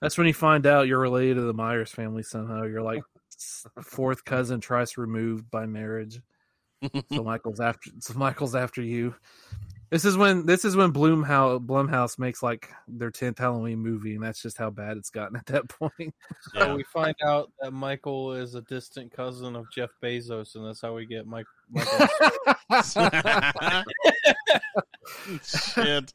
That's 0.00 0.16
when 0.16 0.26
you 0.26 0.34
find 0.34 0.66
out 0.66 0.86
you're 0.86 0.98
related 0.98 1.36
to 1.36 1.42
the 1.42 1.52
Myers 1.52 1.90
family 1.90 2.22
somehow. 2.22 2.64
You're 2.64 2.82
like 2.82 3.02
fourth 3.82 4.24
cousin 4.24 4.60
twice 4.60 4.96
removed 4.96 5.50
by 5.50 5.66
marriage. 5.66 6.20
So 7.12 7.22
Michael's 7.22 7.60
after. 7.60 7.90
So 8.00 8.14
Michael's 8.14 8.54
after 8.54 8.82
you. 8.82 9.14
This 9.90 10.06
is 10.06 10.16
when 10.16 10.46
this 10.46 10.64
is 10.64 10.74
when 10.74 10.90
Bloomhouse 10.90 11.64
Blumhouse 11.64 12.18
makes 12.18 12.42
like 12.42 12.70
their 12.88 13.10
tenth 13.10 13.38
Halloween 13.38 13.78
movie, 13.78 14.14
and 14.14 14.24
that's 14.24 14.40
just 14.40 14.56
how 14.56 14.70
bad 14.70 14.96
it's 14.96 15.10
gotten 15.10 15.36
at 15.36 15.44
that 15.46 15.68
point. 15.80 16.14
So 16.54 16.74
we 16.74 16.82
find 16.84 17.14
out 17.22 17.52
that 17.60 17.72
Michael 17.72 18.32
is 18.32 18.54
a 18.54 18.62
distant 18.62 19.12
cousin 19.12 19.54
of 19.54 19.70
Jeff 19.70 19.90
Bezos, 20.02 20.54
and 20.54 20.66
that's 20.66 20.80
how 20.80 20.94
we 20.94 21.04
get 21.04 21.26
Mike. 21.26 21.44
Michael. 21.70 22.08
Shit. 25.44 26.14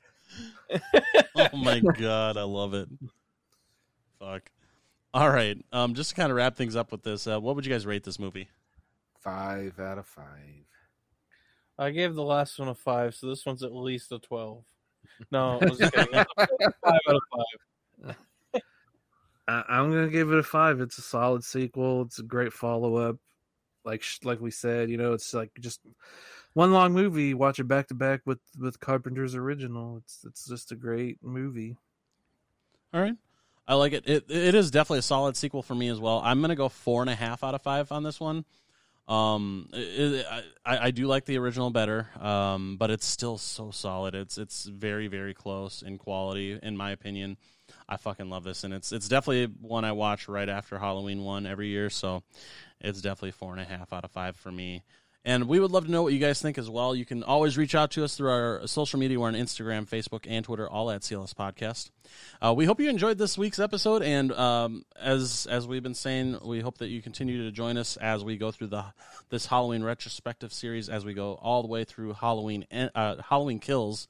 oh 1.36 1.58
my 1.58 1.80
god, 1.80 2.38
I 2.38 2.44
love 2.44 2.74
it. 2.74 2.90
Fuck. 4.20 4.50
All 5.14 5.30
right. 5.30 5.58
Um, 5.72 5.94
just 5.94 6.10
to 6.12 6.16
kind 6.16 6.32
of 6.32 6.36
wrap 6.36 6.56
things 6.56 6.76
up 6.76 6.92
with 6.92 7.04
this, 7.04 7.28
uh, 7.28 7.40
what 7.40 7.56
would 7.56 7.66
you 7.66 7.72
guys 7.72 7.86
rate 7.86 8.04
this 8.04 8.20
movie? 8.20 8.50
Five 9.28 9.78
out 9.82 9.98
of 9.98 10.08
five. 10.08 10.64
I 11.78 11.90
gave 11.90 12.16
the 12.16 12.24
last 12.24 12.58
one 12.60 12.70
a 12.70 12.74
five, 12.74 13.14
so 13.14 13.28
this 13.28 13.46
one's 13.46 13.62
at 13.62 13.76
least 13.76 14.12
a 14.14 14.20
twelve. 14.20 14.64
No, 15.32 15.60
I 15.60 15.66
was 15.66 15.80
just 15.80 15.94
kidding. 15.94 16.14
five 16.14 16.48
out 16.86 17.16
of 17.16 17.22
five. 17.34 18.16
I, 19.48 19.64
I'm 19.68 19.92
gonna 19.92 20.08
give 20.08 20.32
it 20.32 20.40
a 20.40 20.44
five. 20.44 20.80
It's 20.80 20.98
a 20.98 21.02
solid 21.02 21.44
sequel. 21.44 22.04
It's 22.04 22.20
a 22.20 22.24
great 22.24 22.54
follow 22.54 22.96
up. 22.96 23.18
Like 23.84 24.02
like 24.24 24.40
we 24.40 24.52
said, 24.52 24.90
you 24.90 24.98
know, 24.98 25.12
it's 25.12 25.34
like 25.34 25.52
just 25.60 25.82
one 26.54 26.72
long 26.72 26.94
movie. 26.94 27.34
Watch 27.34 27.60
it 27.60 27.68
back 27.68 27.88
to 27.88 27.96
back 27.96 28.22
with 28.26 28.40
with 28.58 28.80
Carpenter's 28.80 29.36
original. 29.36 29.98
It's 29.98 30.24
it's 30.26 30.48
just 30.48 30.72
a 30.72 30.76
great 30.76 31.18
movie. 31.22 31.76
All 32.94 33.02
right. 33.02 33.16
I 33.68 33.74
like 33.74 33.92
it. 33.92 34.08
It 34.08 34.26
it 34.30 34.56
is 34.56 34.72
definitely 34.72 35.00
a 35.00 35.04
solid 35.04 35.36
sequel 35.36 35.64
for 35.64 35.76
me 35.76 35.90
as 35.90 36.00
well. 36.00 36.22
I'm 36.24 36.40
gonna 36.40 36.56
go 36.56 36.70
four 36.70 37.02
and 37.02 37.10
a 37.10 37.16
half 37.16 37.44
out 37.44 37.56
of 37.56 37.62
five 37.62 37.92
on 37.92 38.04
this 38.04 38.22
one. 38.22 38.46
Um, 39.08 39.70
it, 39.72 40.26
I 40.66 40.88
I 40.88 40.92
do 40.92 41.08
like 41.08 41.26
the 41.26 41.38
original 41.38 41.70
better. 41.70 42.10
Um, 42.20 42.78
but 42.78 42.92
it's 42.92 43.06
still 43.06 43.38
so 43.38 43.72
solid. 43.72 44.16
It's 44.16 44.38
it's 44.38 44.66
very 44.66 45.08
very 45.08 45.34
close 45.34 45.82
in 45.82 45.98
quality, 45.98 46.60
in 46.62 46.76
my 46.76 46.92
opinion. 46.92 47.38
I 47.90 47.98
fucking 47.98 48.30
love 48.30 48.44
this, 48.44 48.64
and 48.64 48.74
it's 48.74 48.92
it's 48.92 49.08
definitely 49.08 49.54
one 49.62 49.86
I 49.86 49.94
watch 49.94 50.28
right 50.28 50.50
after 50.50 50.78
Halloween 50.78 51.24
one 51.24 51.46
every 51.46 51.68
year. 51.68 51.90
So 51.90 52.24
it's 52.82 53.02
definitely 53.02 53.32
four 53.32 53.54
and 53.54 53.62
a 53.62 53.66
half 53.66 53.94
out 53.94 54.04
of 54.04 54.12
five 54.12 54.36
for 54.36 54.52
me. 54.52 54.84
And 55.28 55.50
we 55.50 55.60
would 55.60 55.72
love 55.72 55.84
to 55.88 55.92
know 55.92 56.04
what 56.04 56.14
you 56.14 56.20
guys 56.20 56.42
think 56.42 56.58
as 56.58 56.70
well. 56.70 56.96
You 56.96 57.04
can 57.04 57.22
always 57.22 57.58
reach 57.58 57.76
out 57.76 57.92
to 57.92 58.06
us 58.06 58.16
through 58.16 58.30
our 58.30 58.66
social 58.66 58.98
media. 58.98 59.20
We're 59.20 59.28
on 59.28 59.34
Instagram, 59.34 59.86
Facebook, 59.86 60.26
and 60.26 60.46
Twitter, 60.46 60.70
all 60.70 60.90
at 60.90 61.02
CLS 61.02 61.34
Podcast. 61.34 61.90
Uh, 62.42 62.54
we 62.54 62.64
hope 62.64 62.80
you 62.80 62.90
enjoyed 62.90 63.18
this 63.18 63.38
week's 63.38 63.60
episode, 63.60 64.04
and 64.04 64.32
um, 64.32 64.86
as 64.98 65.46
as 65.52 65.68
we've 65.68 65.84
been 65.84 65.96
saying, 65.96 66.38
we 66.46 66.62
hope 66.62 66.78
that 66.78 66.88
you 66.88 67.02
continue 67.02 67.44
to 67.44 67.52
join 67.52 67.76
us 67.76 67.98
as 67.98 68.24
we 68.24 68.38
go 68.38 68.52
through 68.52 68.68
the 68.68 68.86
this 69.28 69.48
Halloween 69.48 69.84
retrospective 69.84 70.54
series 70.54 70.88
as 70.88 71.04
we 71.04 71.14
go 71.14 71.34
all 71.42 71.62
the 71.62 71.68
way 71.68 71.84
through 71.84 72.14
Halloween 72.14 72.66
uh, 72.72 73.22
Halloween 73.22 73.60
Kills 73.60 74.08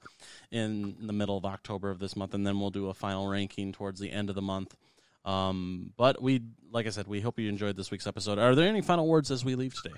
in 0.51 0.97
the 1.01 1.13
middle 1.13 1.35
of 1.35 1.45
October 1.45 1.89
of 1.89 1.97
this 1.97 2.15
month, 2.15 2.35
and 2.35 2.45
then 2.45 2.59
we'll 2.59 2.69
do 2.69 2.89
a 2.89 2.93
final 2.93 3.27
ranking 3.27 3.71
towards 3.71 3.99
the 3.99 4.11
end 4.11 4.29
of 4.29 4.35
the 4.35 4.43
month. 4.43 4.77
Um, 5.25 5.93
but 5.97 6.21
we, 6.21 6.43
like 6.71 6.85
I 6.85 6.91
said, 6.91 7.07
we 7.07 7.21
hope 7.21 7.39
you 7.39 7.49
enjoyed 7.49 7.75
this 7.75 7.89
week's 7.89 8.05
episode. 8.05 8.37
Are 8.37 8.53
there 8.53 8.69
any 8.69 8.81
final 8.81 9.07
words 9.07 9.31
as 9.31 9.43
we 9.43 9.55
leave 9.55 9.73
today? 9.73 9.95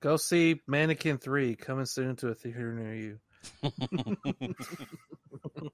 Go 0.00 0.16
see 0.16 0.60
Mannequin 0.66 1.18
Three 1.18 1.56
coming 1.56 1.86
soon 1.86 2.16
to 2.16 2.28
a 2.28 2.34
theater 2.34 2.72
near 2.72 2.94
you. 2.94 3.18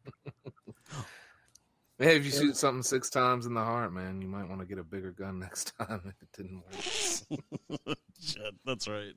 Hey, 1.96 2.16
if 2.16 2.24
you 2.24 2.32
shoot 2.32 2.56
something 2.56 2.82
six 2.82 3.08
times 3.08 3.46
in 3.46 3.54
the 3.54 3.62
heart, 3.62 3.92
man, 3.92 4.20
you 4.20 4.26
might 4.26 4.48
want 4.48 4.60
to 4.60 4.66
get 4.66 4.78
a 4.78 4.84
bigger 4.84 5.12
gun 5.12 5.38
next 5.38 5.72
time 5.78 6.00
if 6.04 6.14
it 6.20 6.28
didn't 6.36 6.64
work. 7.86 7.98
shit, 8.20 8.54
that's 8.64 8.88
right. 8.88 9.12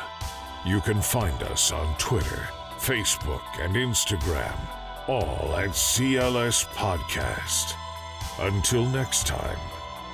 You 0.65 0.81
can 0.81 1.01
find 1.01 1.43
us 1.43 1.71
on 1.71 1.95
Twitter, 1.97 2.47
Facebook, 2.77 3.41
and 3.59 3.75
Instagram, 3.75 4.57
all 5.07 5.55
at 5.57 5.71
CLS 5.71 6.65
Podcast. 6.73 7.75
Until 8.39 8.85
next 8.85 9.27
time, 9.27 9.59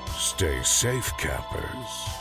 stay 0.07 0.61
safe, 0.63 1.15
campers. 1.17 2.16